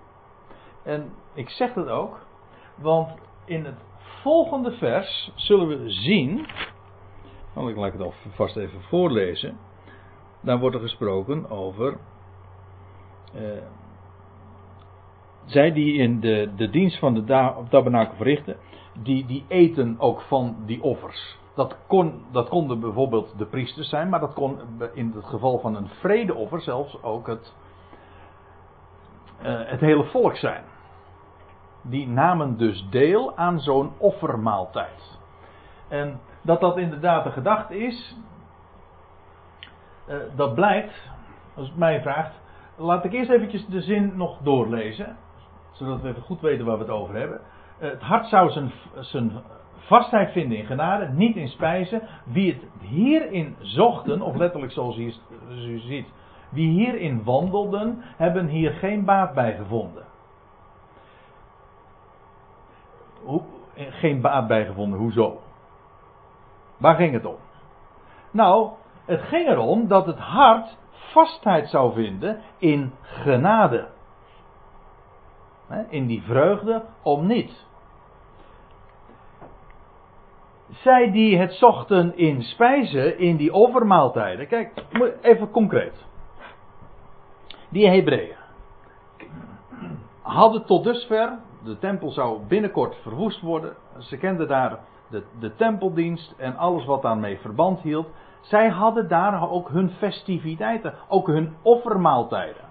En 0.84 1.14
ik 1.34 1.50
zeg 1.50 1.74
dat 1.74 1.88
ook, 1.88 2.20
want 2.76 3.10
in 3.46 3.66
het 3.66 3.80
volgende 4.22 4.72
vers 4.72 5.32
zullen 5.36 5.68
we 5.68 5.90
zien. 5.90 6.48
Nou, 7.56 7.70
ik 7.70 7.78
laat 7.78 7.92
het 7.92 8.02
alvast 8.02 8.58
even 8.58 8.82
voorlezen. 8.82 9.58
Daar 10.42 10.60
wordt 10.60 10.76
er 10.76 10.82
gesproken 10.82 11.50
over. 11.50 11.98
Uh, 13.36 13.42
zij 15.46 15.72
die 15.72 15.94
in 15.94 16.20
de, 16.20 16.52
de 16.56 16.70
dienst 16.70 17.00
van 17.00 17.14
de 17.14 17.24
tabernakel 17.70 18.16
verrichten, 18.16 18.58
die, 18.94 19.26
die 19.26 19.46
eten 19.48 19.96
ook 20.00 20.22
van 20.22 20.56
die 20.66 20.84
offers. 20.84 21.38
Dat, 21.56 21.78
kon, 21.88 22.24
dat 22.32 22.50
konden 22.50 22.80
bijvoorbeeld 22.80 23.38
de 23.38 23.46
priesters 23.46 23.90
zijn, 23.90 24.10
maar 24.10 24.20
dat 24.20 24.34
kon 24.34 24.60
in 24.94 25.12
het 25.16 25.26
geval 25.26 25.60
van 25.60 25.76
een 25.76 25.88
vredeoffer 25.88 26.62
zelfs 26.62 27.04
ook 27.04 27.28
het, 27.28 27.56
uh, 29.42 29.60
het 29.66 29.80
hele 29.80 30.04
volk 30.04 30.36
zijn. 30.36 30.64
Die 31.82 32.08
namen 32.08 32.58
dus 32.58 32.88
deel 32.90 33.38
aan 33.38 33.60
zo'n 33.60 33.92
offermaaltijd. 33.98 35.20
En 35.88 36.20
dat 36.42 36.60
dat 36.60 36.78
inderdaad 36.78 37.24
de 37.24 37.32
gedachte 37.32 37.78
is, 37.78 38.18
uh, 40.08 40.16
dat 40.36 40.54
blijkt, 40.54 41.10
als 41.56 41.68
het 41.68 41.78
mij 41.78 42.02
vraagt, 42.02 42.42
laat 42.80 43.06
ik 43.06 43.14
eerst 43.14 43.30
eventjes 43.30 43.66
de 43.66 43.82
zin 43.82 44.12
nog 44.16 44.38
doorlezen, 44.42 45.18
zodat 45.72 46.02
we 46.02 46.10
even 46.10 46.22
goed 46.22 46.42
weten 46.42 46.66
waar 46.66 46.78
we 46.78 46.84
het 46.84 46.94
over 46.94 47.16
hebben. 47.16 47.42
Uh, 47.82 47.90
het 47.90 48.02
hart 48.02 48.28
zou 48.28 48.50
zijn, 48.50 48.72
zijn 49.00 49.32
vastheid 49.78 50.32
vinden 50.32 50.58
in 50.58 50.66
genade, 50.66 51.08
niet 51.08 51.36
in 51.36 51.48
spijzen. 51.48 52.02
Wie 52.24 52.54
het 52.54 52.64
hierin 52.82 53.56
zochten, 53.60 54.22
of 54.22 54.36
letterlijk 54.36 54.72
zoals 54.72 54.98
u 54.98 55.14
ziet, 55.80 56.08
wie 56.50 56.70
hierin 56.70 57.24
wandelden, 57.24 58.02
hebben 58.02 58.48
hier 58.48 58.72
geen 58.72 59.06
baat 59.06 59.34
bij 59.34 59.56
gevonden. 59.56 60.04
Hoe, 63.24 63.42
geen 63.76 64.22
baat 64.22 64.48
bij 64.48 64.66
gevonden, 64.66 65.00
hoezo? 65.00 65.42
Waar 66.78 66.96
ging 66.96 67.14
het 67.14 67.26
om? 67.26 67.38
Nou, 68.32 68.70
het 69.06 69.22
ging 69.22 69.48
erom 69.48 69.88
dat 69.88 70.06
het 70.06 70.20
hart 70.20 70.78
vastheid 71.12 71.70
zou 71.70 71.94
vinden 71.94 72.42
in 72.58 72.94
genade. 73.02 73.88
In 75.90 76.06
die 76.06 76.22
vreugde 76.22 76.84
om 77.04 77.28
niet. 77.28 77.68
zij 80.70 81.12
die 81.12 81.38
het 81.38 81.54
zochten 81.54 82.18
in 82.18 82.44
spijzen, 82.44 83.20
in 83.20 83.36
die 83.36 83.54
offermaaltijden. 83.54 84.48
Kijk, 84.48 84.84
even 85.22 85.52
concreet. 85.52 86.06
Die 87.70 87.88
Hebreeën 87.88 88.38
hadden 90.30 90.66
tot 90.66 90.84
dusver, 90.84 91.40
de 91.64 91.78
tempel 91.78 92.12
zou 92.12 92.40
binnenkort 92.48 92.96
verwoest 93.02 93.42
worden. 93.42 93.76
Ze 93.98 94.18
kenden 94.18 94.48
daar 94.48 94.80
de, 95.10 95.24
de 95.40 95.56
tempeldienst 95.56 96.34
en 96.38 96.58
alles 96.58 96.86
wat 96.86 97.02
daarmee 97.02 97.38
verband 97.40 97.82
hield. 97.82 98.08
Zij 98.40 98.70
hadden 98.70 99.08
daar 99.08 99.50
ook 99.50 99.70
hun 99.70 99.90
festiviteiten, 99.90 100.94
ook 101.08 101.28
hun 101.28 101.56
offermaaltijden. 101.62 102.68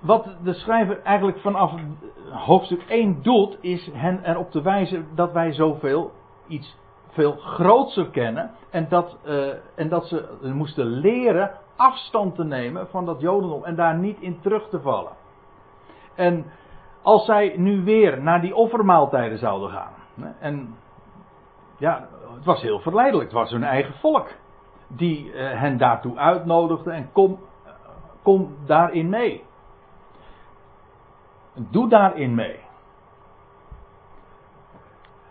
Wat 0.00 0.28
de 0.42 0.52
schrijver 0.52 1.02
eigenlijk 1.02 1.38
vanaf 1.38 1.72
hoofdstuk 2.30 2.82
1 2.88 3.22
doet, 3.22 3.58
is 3.60 3.90
hen 3.92 4.24
erop 4.24 4.50
te 4.50 4.62
wijzen 4.62 5.06
dat 5.14 5.32
wij 5.32 5.52
zoveel 5.52 6.12
iets 6.46 6.76
veel 7.08 7.36
grootser 7.36 8.10
kennen. 8.10 8.50
En 8.70 8.86
dat, 8.88 9.18
uh, 9.26 9.48
en 9.74 9.88
dat 9.88 10.06
ze 10.06 10.38
moesten 10.42 10.86
leren 10.86 11.50
afstand 11.76 12.34
te 12.34 12.44
nemen 12.44 12.88
van 12.88 13.04
dat 13.04 13.20
Jodendom 13.20 13.64
en 13.64 13.74
daar 13.74 13.98
niet 13.98 14.20
in 14.20 14.40
terug 14.40 14.68
te 14.68 14.80
vallen. 14.80 15.12
En 16.14 16.44
als 17.02 17.24
zij 17.24 17.54
nu 17.56 17.84
weer 17.84 18.22
naar 18.22 18.40
die 18.40 18.54
offermaaltijden 18.54 19.38
zouden 19.38 19.70
gaan. 19.70 19.92
En 20.38 20.76
ja, 21.78 22.08
het 22.38 22.46
was 22.46 22.62
heel 22.62 22.80
verleidelijk. 22.80 23.30
Het 23.30 23.38
was 23.38 23.50
hun 23.50 23.64
eigen 23.64 23.94
volk. 23.94 24.28
Die 24.88 25.32
uh, 25.32 25.60
hen 25.60 25.76
daartoe 25.76 26.16
uitnodigde 26.16 26.90
en 26.90 27.12
kom, 27.12 27.38
kom 28.22 28.56
daarin 28.66 29.08
mee. 29.08 29.44
Doe 31.54 31.88
daarin 31.88 32.34
mee. 32.34 32.60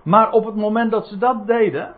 Maar 0.03 0.31
op 0.31 0.45
het 0.45 0.55
moment 0.55 0.91
dat 0.91 1.07
ze 1.07 1.17
dat 1.17 1.47
deden, 1.47 1.95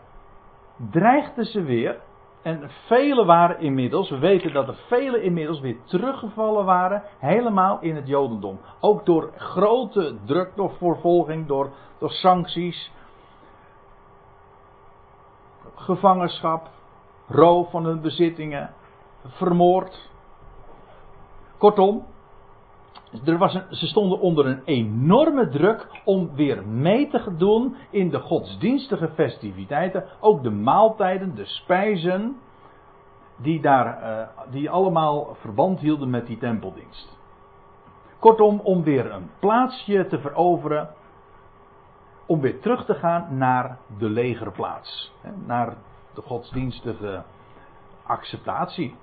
dreigden 0.92 1.46
ze 1.46 1.64
weer. 1.64 2.00
En 2.42 2.70
velen 2.88 3.26
waren 3.26 3.60
inmiddels, 3.60 4.10
we 4.10 4.18
weten 4.18 4.54
dat 4.54 4.68
er 4.68 4.78
velen 4.88 5.24
inmiddels 5.24 5.60
weer 5.60 5.78
teruggevallen 5.84 6.66
waren, 6.66 7.04
helemaal 7.18 7.80
in 7.82 7.96
het 7.96 8.08
Jodendom. 8.08 8.60
Ook 8.80 9.06
door 9.06 9.32
grote 9.36 10.18
druk, 10.26 10.52
door 10.56 10.72
vervolging, 10.78 11.48
door, 11.48 11.72
door 12.00 12.12
sancties, 12.12 12.92
gevangenschap, 15.80 16.70
roof 17.28 17.70
van 17.70 17.86
hun 17.86 18.02
bezittingen, 18.02 18.74
vermoord. 19.28 20.10
Kortom, 21.58 22.06
er 23.26 23.38
was 23.38 23.52
ze 23.70 23.88
stonden 23.88 24.20
onder 24.20 24.46
een 24.46 24.62
enorme 24.66 25.50
druk 25.50 25.88
om 26.06 26.36
weer 26.36 26.68
mee 26.68 27.08
te 27.08 27.36
doen 27.38 27.76
in 27.90 28.10
de 28.10 28.20
godsdienstige 28.20 29.10
festiviteiten. 29.10 30.06
Ook 30.20 30.44
de 30.44 30.52
maaltijden, 30.52 31.36
de 31.36 31.46
spijzen, 31.46 32.38
die, 33.38 33.62
daar, 33.62 34.04
uh, 34.04 34.28
die 34.52 34.70
allemaal 34.70 35.36
verband 35.40 35.80
hielden 35.80 36.10
met 36.10 36.28
die 36.28 36.38
tempeldienst. 36.38 37.18
Kortom, 38.20 38.60
om 38.60 38.84
weer 38.84 39.12
een 39.12 39.30
plaatsje 39.40 40.08
te 40.08 40.20
veroveren. 40.20 40.90
Om 42.30 42.42
weer 42.42 42.60
terug 42.60 42.86
te 42.86 42.94
gaan 42.94 43.38
naar 43.38 43.78
de 43.98 44.10
legerplaats. 44.10 45.14
Naar 45.46 45.74
de 46.14 46.22
godsdienstige 46.22 47.24
acceptatie. 48.04 48.96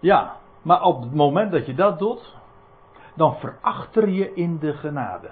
Ja, 0.00 0.36
maar 0.62 0.82
op 0.82 1.00
het 1.00 1.14
moment 1.14 1.52
dat 1.52 1.66
je 1.66 1.74
dat 1.74 1.98
doet, 1.98 2.36
dan 3.14 3.36
verachter 3.36 4.08
je 4.08 4.34
in 4.34 4.58
de 4.58 4.72
genade. 4.72 5.30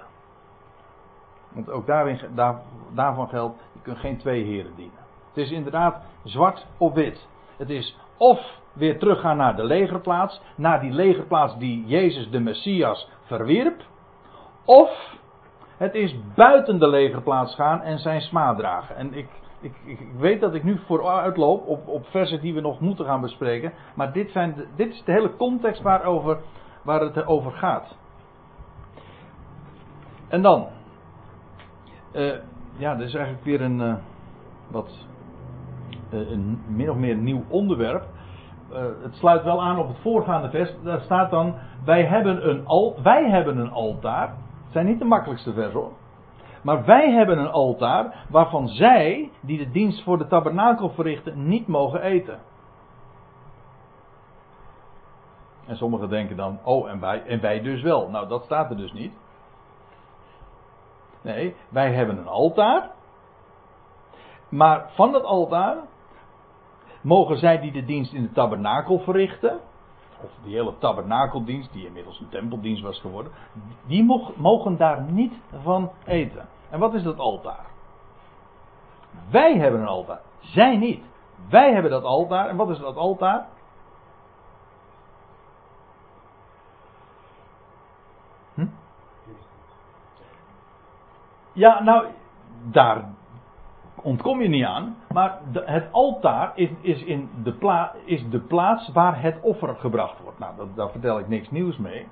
Want 1.49 1.69
ook 1.69 1.85
daarin, 1.85 2.19
daar, 2.35 2.61
daarvan 2.89 3.27
geldt, 3.27 3.59
je 3.71 3.79
kunt 3.81 3.97
geen 3.97 4.17
twee 4.17 4.43
heren 4.43 4.75
dienen. 4.75 4.99
Het 5.27 5.37
is 5.37 5.51
inderdaad 5.51 6.01
zwart 6.23 6.65
of 6.77 6.93
wit. 6.93 7.27
Het 7.57 7.69
is 7.69 7.97
of 8.17 8.39
weer 8.73 8.99
teruggaan 8.99 9.37
naar 9.37 9.55
de 9.55 9.63
legerplaats, 9.63 10.41
naar 10.55 10.81
die 10.81 10.91
legerplaats 10.91 11.57
die 11.57 11.85
Jezus 11.85 12.29
de 12.29 12.39
Messias 12.39 13.09
verwierp. 13.21 13.91
Of 14.65 14.89
het 15.77 15.93
is 15.93 16.15
buiten 16.35 16.79
de 16.79 16.87
legerplaats 16.87 17.55
gaan 17.55 17.81
en 17.81 17.99
zijn 17.99 18.21
smaad 18.21 18.57
dragen. 18.57 18.95
En 18.95 19.13
ik 19.13 19.27
ik, 19.63 19.75
ik, 19.85 19.99
weet 20.17 20.41
dat 20.41 20.53
ik 20.53 20.63
nu 20.63 20.79
vooruitloop 20.85 21.67
op, 21.67 21.87
op 21.87 22.05
versen 22.05 22.41
die 22.41 22.53
we 22.53 22.61
nog 22.61 22.79
moeten 22.79 23.05
gaan 23.05 23.21
bespreken. 23.21 23.73
Maar 23.95 24.13
dit, 24.13 24.31
zijn 24.31 24.55
dit 24.75 24.93
is 24.93 25.03
de 25.05 25.11
hele 25.11 25.35
context 25.35 25.81
waarover, 25.81 26.37
waar 26.83 27.01
het 27.01 27.25
over 27.25 27.51
gaat. 27.51 27.97
En 30.27 30.41
dan. 30.41 30.67
Uh, 32.13 32.33
ja, 32.77 32.95
dit 32.95 33.07
is 33.07 33.13
eigenlijk 33.13 33.45
weer 33.45 33.61
een. 33.61 33.79
Uh, 33.79 33.95
wat. 34.67 35.07
Uh, 36.13 36.29
een 36.29 36.63
min 36.67 36.89
of 36.89 36.97
meer 36.97 37.15
nieuw 37.15 37.43
onderwerp. 37.47 38.05
het 39.01 39.15
sluit 39.15 39.43
wel 39.43 39.61
aan 39.61 39.79
op 39.79 39.87
het 39.87 39.99
voorgaande 40.01 40.49
vers. 40.49 40.73
Daar 40.83 41.01
staat 41.01 41.31
dan. 41.31 41.55
Wij 41.85 42.05
hebben 42.05 42.49
een, 42.49 42.65
al, 42.65 42.95
wij 43.03 43.29
hebben 43.29 43.57
een 43.57 43.71
altaar. 43.71 44.33
Zijn 44.73 44.85
niet 44.85 44.99
de 44.99 45.05
makkelijkste 45.05 45.53
vers 45.53 45.73
hoor. 45.73 45.91
Maar 46.61 46.85
wij 46.85 47.11
hebben 47.11 47.37
een 47.37 47.51
altaar 47.51 48.25
waarvan 48.29 48.67
zij, 48.67 49.31
die 49.41 49.57
de 49.57 49.71
dienst 49.71 50.03
voor 50.03 50.17
de 50.17 50.27
tabernakel 50.27 50.89
verrichten, 50.89 51.47
niet 51.47 51.67
mogen 51.67 52.01
eten. 52.01 52.39
En 55.65 55.75
sommigen 55.75 56.09
denken 56.09 56.35
dan, 56.35 56.59
oh 56.63 56.89
en 56.89 56.99
wij, 56.99 57.23
en 57.23 57.41
wij 57.41 57.61
dus 57.61 57.81
wel. 57.81 58.09
Nou, 58.09 58.27
dat 58.27 58.43
staat 58.43 58.69
er 58.69 58.77
dus 58.77 58.93
niet. 58.93 59.13
Nee, 61.21 61.55
wij 61.69 61.93
hebben 61.93 62.17
een 62.17 62.27
altaar. 62.27 62.91
Maar 64.49 64.89
van 64.93 65.11
dat 65.11 65.23
altaar 65.23 65.77
mogen 67.01 67.37
zij 67.37 67.59
die 67.59 67.71
de 67.71 67.85
dienst 67.85 68.13
in 68.13 68.21
de 68.21 68.31
tabernakel 68.31 68.99
verrichten, 68.99 69.59
of 70.23 70.31
die 70.43 70.55
hele 70.55 70.77
tabernakeldienst, 70.77 71.73
die 71.73 71.85
inmiddels 71.85 72.19
een 72.19 72.29
tempeldienst 72.29 72.81
was 72.81 72.99
geworden, 72.99 73.31
die 73.85 74.21
mogen 74.35 74.77
daar 74.77 75.01
niet 75.01 75.33
van 75.61 75.91
eten. 76.05 76.47
En 76.69 76.79
wat 76.79 76.93
is 76.93 77.03
dat 77.03 77.17
altaar? 77.17 77.65
Wij 79.29 79.57
hebben 79.57 79.81
een 79.81 79.87
altaar, 79.87 80.21
zij 80.39 80.77
niet. 80.77 81.03
Wij 81.49 81.73
hebben 81.73 81.91
dat 81.91 82.03
altaar. 82.03 82.49
En 82.49 82.55
wat 82.55 82.69
is 82.69 82.79
dat 82.79 82.95
altaar? 82.95 83.47
Hm? 88.53 88.67
Ja, 91.53 91.83
nou, 91.83 92.07
daar 92.63 93.13
ontkom 94.03 94.41
je 94.41 94.49
niet 94.49 94.65
aan. 94.65 94.95
Maar 95.13 95.39
het 95.53 95.87
altaar 95.91 96.51
is, 96.55 96.69
is, 96.81 97.03
in 97.03 97.29
de 97.43 97.53
pla- 97.53 97.95
is 98.05 98.29
de 98.29 98.39
plaats 98.39 98.91
waar 98.91 99.21
het 99.21 99.39
offer 99.41 99.75
gebracht 99.75 100.19
wordt. 100.19 100.39
Nou, 100.39 100.55
dat, 100.57 100.75
daar 100.75 100.89
vertel 100.89 101.19
ik 101.19 101.27
niks 101.27 101.49
nieuws 101.51 101.77
mee. 101.77 102.07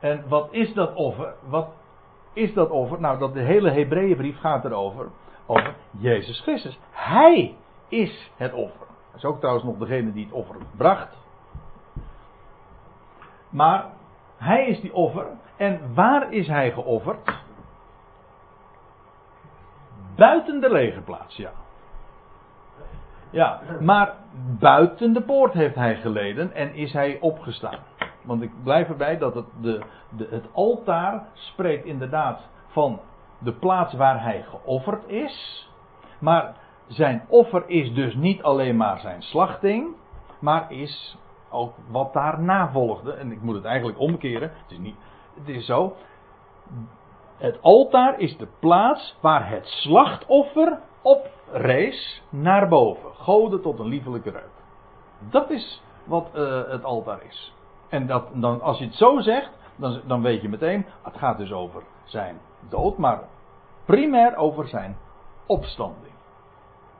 En 0.00 0.24
wat 0.28 0.48
is 0.50 0.74
dat 0.74 0.94
offer? 0.94 1.34
Wat 1.48 1.68
is 2.32 2.54
dat 2.54 2.70
offer? 2.70 3.00
Nou, 3.00 3.18
dat 3.18 3.34
de 3.34 3.40
hele 3.40 3.70
Hebreeënbrief 3.70 4.38
gaat 4.40 4.64
erover. 4.64 5.08
Over 5.46 5.74
Jezus 5.90 6.40
Christus. 6.40 6.78
Hij 6.90 7.56
is 7.88 8.30
het 8.36 8.52
offer. 8.52 8.86
Dat 8.86 9.16
is 9.16 9.24
ook 9.24 9.38
trouwens 9.38 9.66
nog 9.66 9.76
degene 9.76 10.12
die 10.12 10.24
het 10.24 10.34
offer 10.34 10.56
bracht. 10.76 11.16
Maar 13.50 13.84
hij 14.36 14.66
is 14.66 14.80
die 14.80 14.94
offer. 14.94 15.26
En 15.56 15.80
waar 15.94 16.32
is 16.32 16.46
hij 16.46 16.72
geofferd? 16.72 17.44
Buiten 20.16 20.60
de 20.60 20.70
legerplaats, 20.70 21.36
ja. 21.36 21.50
Ja, 23.30 23.60
maar 23.80 24.14
buiten 24.58 25.12
de 25.12 25.22
poort 25.22 25.52
heeft 25.52 25.74
hij 25.74 25.96
geleden 25.96 26.52
en 26.52 26.74
is 26.74 26.92
hij 26.92 27.18
opgestaan. 27.20 27.78
Want 28.22 28.42
ik 28.42 28.50
blijf 28.62 28.88
erbij 28.88 29.18
dat 29.18 29.34
het, 29.34 29.46
de, 29.60 29.82
de, 30.16 30.26
het 30.30 30.44
altaar 30.52 31.26
spreekt 31.32 31.84
inderdaad 31.84 32.40
van 32.66 33.00
de 33.38 33.52
plaats 33.52 33.94
waar 33.94 34.22
hij 34.22 34.42
geofferd 34.42 35.08
is. 35.08 35.68
Maar 36.18 36.54
zijn 36.86 37.24
offer 37.28 37.68
is 37.68 37.94
dus 37.94 38.14
niet 38.14 38.42
alleen 38.42 38.76
maar 38.76 38.98
zijn 38.98 39.22
slachting, 39.22 39.94
maar 40.38 40.72
is 40.72 41.18
ook 41.50 41.74
wat 41.88 42.12
daarna 42.12 42.70
volgde. 42.70 43.12
En 43.12 43.32
ik 43.32 43.42
moet 43.42 43.54
het 43.54 43.64
eigenlijk 43.64 43.98
omkeren. 43.98 44.50
Het 44.62 44.70
is, 44.70 44.78
niet, 44.78 44.96
het 45.34 45.48
is 45.48 45.66
zo. 45.66 45.96
Het 47.36 47.62
altaar 47.62 48.18
is 48.20 48.36
de 48.36 48.48
plaats 48.60 49.16
waar 49.20 49.48
het 49.50 49.66
slachtoffer 49.66 50.78
oprees 51.02 52.22
naar 52.30 52.68
boven. 52.68 53.14
Goden 53.14 53.62
tot 53.62 53.78
een 53.78 53.86
liefelijke 53.86 54.30
reuk. 54.30 54.50
Dat 55.30 55.50
is 55.50 55.82
wat 56.04 56.28
eh, 56.34 56.62
het 56.68 56.84
altaar 56.84 57.22
is. 57.22 57.54
En 57.88 58.06
dat, 58.06 58.28
dan, 58.32 58.60
als 58.60 58.78
je 58.78 58.84
het 58.84 58.94
zo 58.94 59.20
zegt, 59.20 59.50
dan, 59.76 60.00
dan 60.06 60.22
weet 60.22 60.42
je 60.42 60.48
meteen, 60.48 60.86
het 61.02 61.16
gaat 61.16 61.38
dus 61.38 61.52
over 61.52 61.82
zijn 62.04 62.40
dood, 62.68 62.98
maar 62.98 63.22
primair 63.84 64.36
over 64.36 64.68
zijn 64.68 64.96
opstanding. 65.46 66.14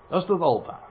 Dat 0.08 0.22
is 0.22 0.28
het 0.28 0.40
altaar. 0.40 0.84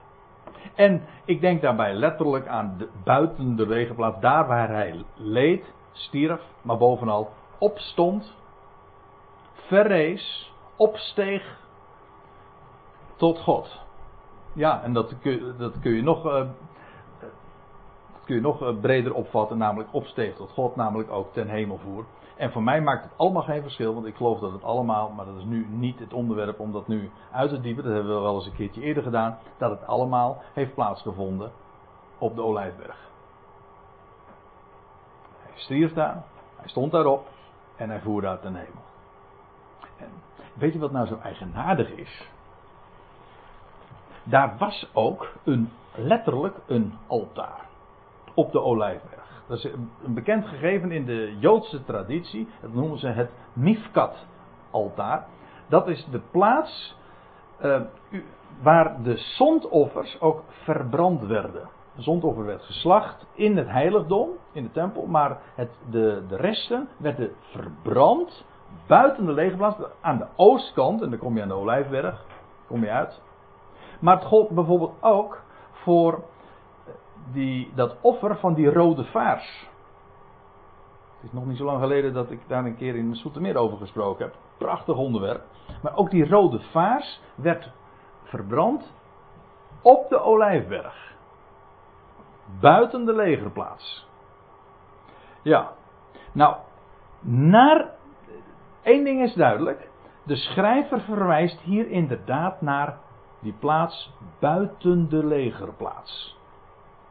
En 0.74 1.02
ik 1.24 1.40
denk 1.40 1.62
daarbij 1.62 1.94
letterlijk 1.94 2.46
aan 2.46 2.74
de, 2.78 2.88
buiten 3.04 3.56
de 3.56 3.66
legerplaats, 3.66 4.20
daar 4.20 4.46
waar 4.46 4.68
hij 4.68 5.04
leed, 5.14 5.72
stierf, 5.92 6.40
maar 6.62 6.76
bovenal 6.78 7.30
opstond, 7.58 8.34
verrees, 9.66 10.52
opsteeg 10.76 11.58
tot 13.16 13.40
God. 13.40 13.80
Ja, 14.52 14.82
en 14.82 14.92
dat 14.92 15.18
kun, 15.20 15.54
dat 15.58 15.80
kun 15.80 15.92
je 15.92 16.02
nog, 16.02 16.22
dat 16.22 16.46
kun 18.24 18.34
je 18.34 18.40
nog 18.40 18.62
uh, 18.62 18.80
breder 18.80 19.14
opvatten, 19.14 19.58
namelijk 19.58 19.88
opsteeg 19.92 20.34
tot 20.34 20.50
God, 20.50 20.76
namelijk 20.76 21.10
ook 21.10 21.32
ten 21.32 21.48
hemel 21.48 21.78
voer. 21.78 22.04
En 22.36 22.52
voor 22.52 22.62
mij 22.62 22.80
maakt 22.80 23.02
het 23.02 23.12
allemaal 23.16 23.42
geen 23.42 23.62
verschil, 23.62 23.94
want 23.94 24.06
ik 24.06 24.16
geloof 24.16 24.40
dat 24.40 24.52
het 24.52 24.62
allemaal, 24.62 25.10
maar 25.10 25.24
dat 25.24 25.36
is 25.36 25.44
nu 25.44 25.66
niet 25.70 25.98
het 25.98 26.12
onderwerp 26.12 26.60
om 26.60 26.72
dat 26.72 26.88
nu 26.88 27.10
uit 27.32 27.50
te 27.50 27.60
diepen, 27.60 27.84
dat 27.84 27.92
hebben 27.92 28.14
we 28.14 28.20
wel 28.20 28.34
eens 28.34 28.46
een 28.46 28.54
keertje 28.54 28.82
eerder 28.82 29.02
gedaan, 29.02 29.38
dat 29.58 29.70
het 29.70 29.86
allemaal 29.86 30.42
heeft 30.52 30.74
plaatsgevonden 30.74 31.52
op 32.18 32.34
de 32.34 32.42
Olijfberg. 32.42 32.96
Hij 35.42 35.52
stierf 35.54 35.92
daar, 35.92 36.24
hij 36.56 36.68
stond 36.68 36.92
daarop 36.92 37.28
en 37.76 37.90
hij 37.90 38.00
voer 38.00 38.20
daar 38.20 38.40
ten 38.40 38.54
hemel. 38.54 38.82
Weet 40.54 40.72
je 40.72 40.78
wat 40.78 40.92
nou 40.92 41.06
zo 41.06 41.18
eigenaardig 41.22 41.90
is? 41.90 42.30
Daar 44.22 44.56
was 44.58 44.90
ook 44.92 45.32
een, 45.44 45.70
letterlijk 45.94 46.56
een 46.66 46.94
altaar 47.06 47.66
op 48.34 48.52
de 48.52 48.60
Olijfberg. 48.60 49.42
Dat 49.46 49.58
is 49.58 49.64
een 49.64 50.14
bekend 50.14 50.46
gegeven 50.46 50.92
in 50.92 51.04
de 51.04 51.36
Joodse 51.38 51.84
traditie. 51.84 52.48
Dat 52.60 52.72
noemen 52.72 52.98
ze 52.98 53.06
het 53.06 53.30
Mifkat-altaar. 53.52 55.26
Dat 55.68 55.88
is 55.88 56.06
de 56.10 56.20
plaats 56.30 56.96
uh, 57.62 57.80
waar 58.62 59.02
de 59.02 59.16
zondoffers 59.16 60.20
ook 60.20 60.42
verbrand 60.48 61.22
werden. 61.22 61.68
De 61.94 62.02
zondoffer 62.02 62.44
werd 62.44 62.62
geslacht 62.62 63.26
in 63.34 63.56
het 63.56 63.68
heiligdom, 63.68 64.28
in 64.52 64.62
de 64.62 64.70
tempel, 64.70 65.06
maar 65.06 65.38
het, 65.54 65.70
de, 65.90 66.24
de 66.28 66.36
resten 66.36 66.88
werden 66.96 67.32
verbrand 67.40 68.44
buiten 68.86 69.26
de 69.26 69.32
legerplaats, 69.32 69.76
aan 70.00 70.18
de 70.18 70.26
oostkant, 70.36 71.02
en 71.02 71.10
dan 71.10 71.18
kom 71.18 71.36
je 71.36 71.42
aan 71.42 71.48
de 71.48 71.54
Olijfberg, 71.54 72.24
kom 72.66 72.80
je 72.84 72.90
uit. 72.90 73.22
Maar 74.00 74.16
het 74.16 74.24
gold 74.24 74.50
bijvoorbeeld 74.50 74.94
ook 75.00 75.42
voor 75.70 76.24
die, 77.32 77.72
dat 77.74 77.96
offer 78.00 78.36
van 78.36 78.54
die 78.54 78.72
rode 78.72 79.04
vaars. 79.04 79.68
Het 81.16 81.24
is 81.24 81.32
nog 81.32 81.46
niet 81.46 81.56
zo 81.56 81.64
lang 81.64 81.80
geleden 81.80 82.12
dat 82.12 82.30
ik 82.30 82.40
daar 82.48 82.64
een 82.64 82.76
keer 82.76 82.96
in 82.96 83.14
Soetermeer 83.14 83.56
over 83.56 83.78
gesproken 83.78 84.24
heb. 84.24 84.34
Prachtig 84.58 84.96
onderwerp. 84.96 85.42
Maar 85.82 85.96
ook 85.96 86.10
die 86.10 86.28
rode 86.28 86.60
vaars 86.60 87.20
werd 87.34 87.70
verbrand 88.22 88.92
op 89.82 90.08
de 90.08 90.20
Olijfberg. 90.20 91.14
Buiten 92.60 93.04
de 93.04 93.14
legerplaats. 93.14 94.08
Ja. 95.42 95.72
Nou, 96.32 96.56
naar. 97.20 97.94
Eén 98.86 99.04
ding 99.04 99.22
is 99.22 99.34
duidelijk. 99.34 99.88
De 100.24 100.36
schrijver 100.36 101.00
verwijst 101.00 101.60
hier 101.60 101.90
inderdaad 101.90 102.60
naar 102.60 102.98
die 103.40 103.52
plaats 103.52 104.12
buiten 104.40 105.08
de 105.08 105.26
legerplaats. 105.26 106.36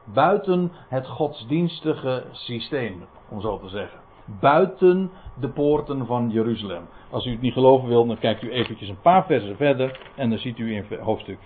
Buiten 0.04 0.72
het 0.90 1.08
godsdienstige 1.08 2.24
systeem, 2.32 3.06
om 3.30 3.42
zo 3.42 3.60
te 3.60 3.70
zeggen. 3.70 4.00
Buiten 4.26 5.12
de 5.40 5.50
poorten 5.50 6.06
van 6.06 6.30
Jeruzalem. 6.30 6.88
Als 7.10 7.26
u 7.26 7.32
het 7.32 7.42
niet 7.42 7.54
geloven 7.54 7.88
wilt, 7.88 8.08
dan 8.08 8.20
kijkt 8.20 8.42
u 8.42 8.52
eventjes 8.52 8.90
een 8.90 9.02
paar 9.02 9.26
versen 9.26 9.56
verder. 9.56 10.00
En 10.16 10.30
dan 10.30 10.40
ziet 10.40 10.58
u 10.58 10.76
in 10.76 11.00
hoofdstuk 11.00 11.40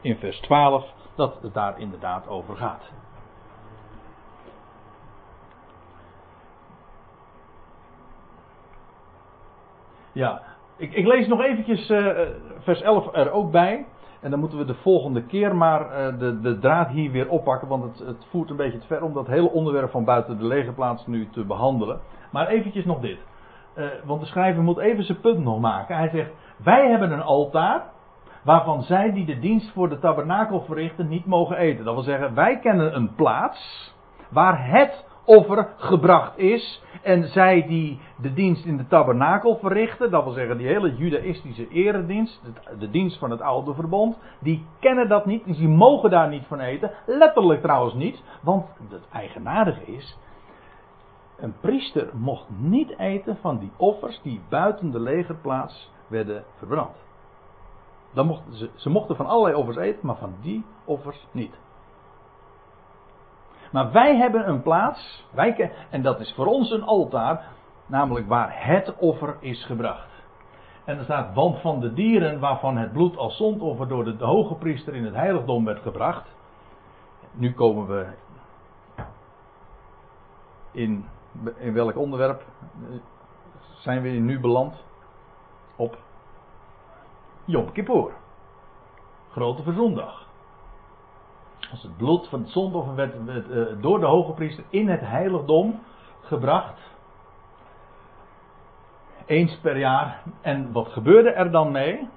in 0.00 0.16
vers 0.16 0.40
12 0.40 0.84
dat 1.14 1.42
het 1.42 1.54
daar 1.54 1.80
inderdaad 1.80 2.28
over 2.28 2.56
gaat. 2.56 2.82
Ja, 10.12 10.42
ik, 10.76 10.92
ik 10.92 11.06
lees 11.06 11.26
nog 11.26 11.42
eventjes 11.42 11.90
uh, 11.90 12.18
vers 12.58 12.80
11 12.80 13.08
er 13.12 13.30
ook 13.30 13.50
bij. 13.50 13.86
En 14.20 14.30
dan 14.30 14.40
moeten 14.40 14.58
we 14.58 14.64
de 14.64 14.74
volgende 14.74 15.22
keer 15.22 15.56
maar 15.56 15.80
uh, 15.80 16.18
de, 16.18 16.40
de 16.40 16.58
draad 16.58 16.88
hier 16.88 17.10
weer 17.10 17.28
oppakken. 17.28 17.68
Want 17.68 17.82
het, 17.82 18.06
het 18.06 18.26
voert 18.30 18.50
een 18.50 18.56
beetje 18.56 18.78
te 18.78 18.86
ver 18.86 19.02
om 19.02 19.12
dat 19.12 19.26
hele 19.26 19.50
onderwerp 19.50 19.90
van 19.90 20.04
buiten 20.04 20.38
de 20.38 20.44
legerplaats 20.44 21.06
nu 21.06 21.28
te 21.32 21.44
behandelen. 21.44 22.00
Maar 22.32 22.48
eventjes 22.48 22.84
nog 22.84 23.00
dit. 23.00 23.18
Uh, 23.74 23.86
want 24.04 24.20
de 24.20 24.26
schrijver 24.26 24.62
moet 24.62 24.78
even 24.78 25.04
zijn 25.04 25.20
punt 25.20 25.44
nog 25.44 25.60
maken. 25.60 25.96
Hij 25.96 26.08
zegt, 26.08 26.30
wij 26.56 26.88
hebben 26.88 27.12
een 27.12 27.22
altaar 27.22 27.82
waarvan 28.42 28.82
zij 28.82 29.12
die 29.12 29.24
de 29.24 29.38
dienst 29.38 29.72
voor 29.72 29.88
de 29.88 29.98
tabernakel 29.98 30.60
verrichten 30.60 31.08
niet 31.08 31.26
mogen 31.26 31.56
eten. 31.56 31.84
Dat 31.84 31.94
wil 31.94 32.02
zeggen, 32.02 32.34
wij 32.34 32.58
kennen 32.58 32.96
een 32.96 33.14
plaats 33.14 33.92
waar 34.30 34.70
het 34.70 35.04
offer 35.24 35.68
gebracht 35.76 36.38
is. 36.38 36.82
En 37.08 37.28
zij 37.28 37.66
die 37.66 37.98
de 38.16 38.32
dienst 38.32 38.64
in 38.64 38.76
de 38.76 38.86
tabernakel 38.86 39.56
verrichten, 39.56 40.10
dat 40.10 40.24
wil 40.24 40.32
zeggen 40.32 40.58
die 40.58 40.66
hele 40.66 40.96
judaïstische 40.96 41.68
eredienst, 41.68 42.40
de 42.78 42.90
dienst 42.90 43.18
van 43.18 43.30
het 43.30 43.40
oude 43.40 43.74
verbond, 43.74 44.16
die 44.38 44.66
kennen 44.80 45.08
dat 45.08 45.26
niet, 45.26 45.44
die 45.44 45.68
mogen 45.68 46.10
daar 46.10 46.28
niet 46.28 46.46
van 46.46 46.60
eten. 46.60 46.90
Letterlijk 47.06 47.62
trouwens 47.62 47.94
niet, 47.94 48.22
want 48.42 48.66
het 48.88 49.08
eigenaardige 49.12 49.84
is, 49.84 50.18
een 51.36 51.54
priester 51.60 52.10
mocht 52.12 52.46
niet 52.58 52.98
eten 52.98 53.36
van 53.40 53.58
die 53.58 53.72
offers 53.76 54.20
die 54.22 54.40
buiten 54.48 54.90
de 54.90 55.00
legerplaats 55.00 55.92
werden 56.06 56.44
verbrand. 56.56 56.96
Dan 58.12 58.26
mochten 58.26 58.54
ze, 58.54 58.70
ze 58.74 58.90
mochten 58.90 59.16
van 59.16 59.26
allerlei 59.26 59.54
offers 59.54 59.76
eten, 59.76 60.06
maar 60.06 60.16
van 60.16 60.34
die 60.40 60.64
offers 60.84 61.26
niet. 61.32 61.58
Maar 63.72 63.92
wij 63.92 64.16
hebben 64.16 64.48
een 64.48 64.62
plaats, 64.62 65.26
wij, 65.30 65.72
en 65.90 66.02
dat 66.02 66.20
is 66.20 66.32
voor 66.34 66.46
ons 66.46 66.70
een 66.70 66.82
altaar, 66.82 67.44
namelijk 67.86 68.28
waar 68.28 68.66
het 68.66 68.96
offer 68.96 69.36
is 69.40 69.64
gebracht. 69.64 70.08
En 70.84 70.98
er 70.98 71.04
staat, 71.04 71.34
want 71.34 71.60
van 71.60 71.80
de 71.80 71.92
dieren 71.92 72.40
waarvan 72.40 72.76
het 72.76 72.92
bloed 72.92 73.16
als 73.16 73.36
zondoffer 73.36 73.88
door 73.88 74.04
de, 74.04 74.24
hoge 74.24 74.54
priester 74.54 74.94
in 74.94 75.04
het 75.04 75.14
heiligdom 75.14 75.64
werd 75.64 75.82
gebracht. 75.82 76.36
Nu 77.32 77.52
komen 77.52 77.86
we 77.86 78.06
in, 80.70 81.04
in 81.56 81.72
welk 81.72 81.96
onderwerp 81.96 82.44
zijn 83.78 84.02
we 84.02 84.08
nu 84.08 84.40
beland? 84.40 84.84
Op 85.76 85.98
Yom 87.44 87.72
Kippur. 87.72 88.12
Grote 89.30 89.62
Verzondag. 89.62 90.27
Als 91.70 91.82
het 91.82 91.96
bloed 91.96 92.28
van 92.28 92.40
het 92.40 92.50
zondoffer 92.50 92.94
werd, 92.94 93.14
uh, 93.14 93.66
door 93.80 94.00
de 94.00 94.06
hoge 94.06 94.32
priester 94.32 94.64
in 94.70 94.88
het 94.88 95.00
heiligdom 95.00 95.80
gebracht. 96.20 96.86
eens 99.26 99.58
per 99.58 99.78
jaar. 99.78 100.22
En 100.40 100.72
wat 100.72 100.88
gebeurde 100.88 101.30
er 101.30 101.50
dan 101.50 101.72
mee? 101.72 102.08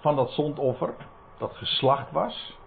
Van 0.00 0.16
dat 0.16 0.30
zondoffer, 0.30 0.94
dat 1.38 1.52
geslacht 1.56 2.10
was. 2.10 2.58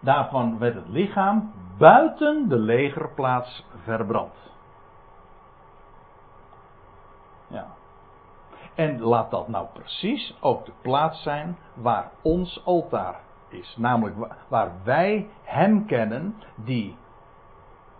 Daarvan 0.00 0.58
werd 0.58 0.74
het 0.74 0.88
lichaam 0.88 1.52
buiten 1.78 2.48
de 2.48 2.58
legerplaats 2.58 3.64
verbrand. 3.82 4.34
Ja. 7.46 7.66
En 8.74 9.00
laat 9.00 9.30
dat 9.30 9.48
nou 9.48 9.66
precies 9.72 10.36
ook 10.40 10.64
de 10.64 10.72
plaats 10.82 11.22
zijn 11.22 11.58
waar 11.74 12.10
ons 12.22 12.64
altaar 12.64 13.20
is. 13.52 13.76
Namelijk 13.78 14.16
waar 14.48 14.70
wij 14.84 15.28
Hem 15.42 15.86
kennen 15.86 16.34
die 16.54 16.96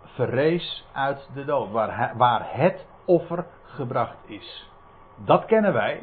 verrees 0.03 0.85
uit 0.93 1.29
de 1.33 1.45
dood. 1.45 1.71
Waar, 1.71 2.13
waar 2.17 2.47
het 2.49 2.85
offer 3.05 3.45
gebracht 3.63 4.17
is. 4.25 4.69
Dat 5.15 5.45
kennen 5.45 5.73
wij. 5.73 6.01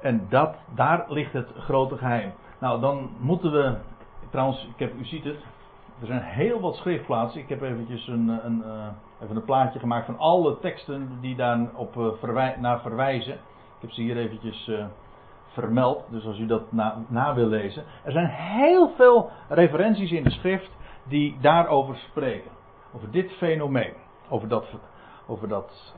En 0.00 0.26
dat, 0.28 0.54
daar 0.74 1.04
ligt 1.08 1.32
het 1.32 1.48
grote 1.58 1.96
geheim. 1.96 2.32
Nou, 2.58 2.80
dan 2.80 3.10
moeten 3.18 3.52
we. 3.52 3.76
Trouwens, 4.30 4.64
ik 4.64 4.78
heb, 4.78 4.94
u 4.94 5.04
ziet 5.04 5.24
het. 5.24 5.38
Er 6.00 6.06
zijn 6.06 6.22
heel 6.22 6.60
wat 6.60 6.74
schriftplaatsen. 6.74 7.40
Ik 7.40 7.48
heb 7.48 7.62
eventjes 7.62 8.08
een, 8.08 8.28
een, 8.28 8.68
een, 8.68 8.92
even 9.22 9.36
een 9.36 9.44
plaatje 9.44 9.78
gemaakt 9.78 10.06
van 10.06 10.18
alle 10.18 10.58
teksten 10.58 11.18
die 11.20 11.36
daar 11.36 11.60
op 11.74 12.20
eh, 12.22 12.56
naar 12.58 12.80
verwijzen. 12.80 13.34
Ik 13.34 13.80
heb 13.80 13.90
ze 13.90 14.00
hier 14.00 14.16
eventjes 14.16 14.68
uh, 14.68 14.84
vermeld. 15.54 16.04
Dus 16.10 16.26
als 16.26 16.38
u 16.38 16.46
dat 16.46 16.72
na, 17.08 17.34
wil 17.34 17.46
lezen. 17.46 17.84
Er 18.02 18.12
zijn 18.12 18.26
heel 18.26 18.88
veel 18.96 19.30
referenties 19.48 20.10
in 20.10 20.22
de 20.22 20.30
schrift 20.30 20.70
die 21.08 21.36
daarover 21.40 21.96
spreken. 21.96 22.50
Over 22.94 23.10
dit 23.10 23.32
fenomeen. 23.32 23.92
Over 24.28 24.48
dat, 24.48 24.66
over 25.26 25.48
dat 25.48 25.94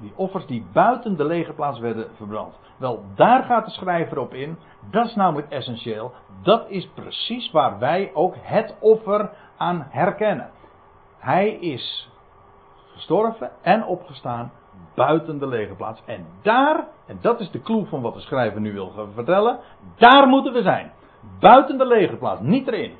die 0.00 0.12
offers 0.16 0.46
die 0.46 0.66
buiten 0.72 1.16
de 1.16 1.24
legerplaats 1.24 1.78
werden 1.78 2.06
verbrand. 2.16 2.58
Wel, 2.76 3.04
daar 3.14 3.42
gaat 3.42 3.64
de 3.64 3.70
schrijver 3.70 4.18
op 4.18 4.34
in. 4.34 4.58
Dat 4.90 5.06
is 5.06 5.14
namelijk 5.14 5.50
essentieel. 5.50 6.12
Dat 6.42 6.68
is 6.68 6.88
precies 6.94 7.50
waar 7.50 7.78
wij 7.78 8.10
ook 8.14 8.34
het 8.40 8.76
offer 8.80 9.30
aan 9.56 9.86
herkennen. 9.90 10.50
Hij 11.18 11.50
is 11.50 12.10
gestorven 12.92 13.50
en 13.62 13.84
opgestaan 13.84 14.52
buiten 14.94 15.38
de 15.38 15.46
legerplaats. 15.46 16.02
En 16.06 16.26
daar, 16.42 16.86
en 17.06 17.18
dat 17.20 17.40
is 17.40 17.50
de 17.50 17.62
clue 17.62 17.84
van 17.86 18.00
wat 18.00 18.14
de 18.14 18.20
schrijver 18.20 18.60
nu 18.60 18.72
wil 18.72 18.92
vertellen, 19.14 19.58
daar 19.96 20.28
moeten 20.28 20.52
we 20.52 20.62
zijn. 20.62 20.92
Buiten 21.40 21.78
de 21.78 21.86
legerplaats, 21.86 22.40
niet 22.40 22.66
erin. 22.66 22.92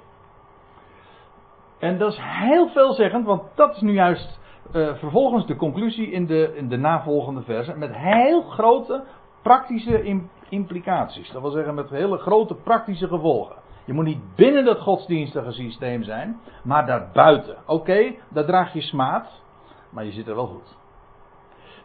En 1.79 1.99
dat 1.99 2.13
is 2.13 2.19
heel 2.23 2.69
veelzeggend, 2.69 3.27
want 3.27 3.43
dat 3.55 3.75
is 3.75 3.81
nu 3.81 3.93
juist 3.93 4.39
uh, 4.73 4.95
vervolgens 4.95 5.47
de 5.47 5.57
conclusie 5.57 6.11
in 6.11 6.27
de, 6.27 6.53
in 6.57 6.69
de 6.69 6.77
navolgende 6.77 7.43
versen. 7.43 7.79
Met 7.79 7.97
heel 7.97 8.43
grote 8.43 9.05
praktische 9.43 10.21
implicaties. 10.49 11.31
Dat 11.31 11.43
wil 11.43 11.51
zeggen 11.51 11.75
met 11.75 11.91
hele 11.91 12.19
grote 12.19 12.55
praktische 12.55 13.09
gevolgen. 13.09 13.57
Je 13.85 13.93
moet 13.93 14.05
niet 14.05 14.35
binnen 14.35 14.65
dat 14.65 14.81
godsdienstige 14.81 15.53
systeem 15.53 16.03
zijn, 16.03 16.41
maar 16.65 16.87
daarbuiten. 16.87 17.57
Oké, 17.67 18.15
daar 18.29 18.45
draag 18.45 18.73
je 18.73 18.81
smaad, 18.81 19.43
maar 19.91 20.05
je 20.05 20.13
zit 20.13 20.29
er 20.29 20.35
wel 20.35 20.47
goed. 20.47 20.78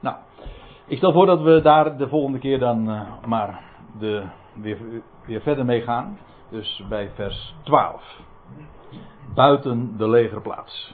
Nou, 0.04 0.16
ik 0.86 0.98
stel 0.98 1.12
voor 1.12 1.26
dat 1.26 1.42
we 1.42 1.62
daar 1.62 1.98
de 1.98 2.08
volgende 2.08 2.40
keer 2.40 2.60
dan 2.60 2.90
uh, 2.90 3.02
maar 3.26 3.60
de, 4.00 4.24
weer, 4.54 4.78
weer 5.26 5.42
verder 5.42 5.66
mee 5.66 5.82
gaan. 5.82 6.18
Dus 6.50 6.84
bij 6.90 7.12
vers 7.16 7.56
12. 7.64 8.02
Buiten 9.34 9.98
de 9.98 10.10
legerplaats. 10.10 10.92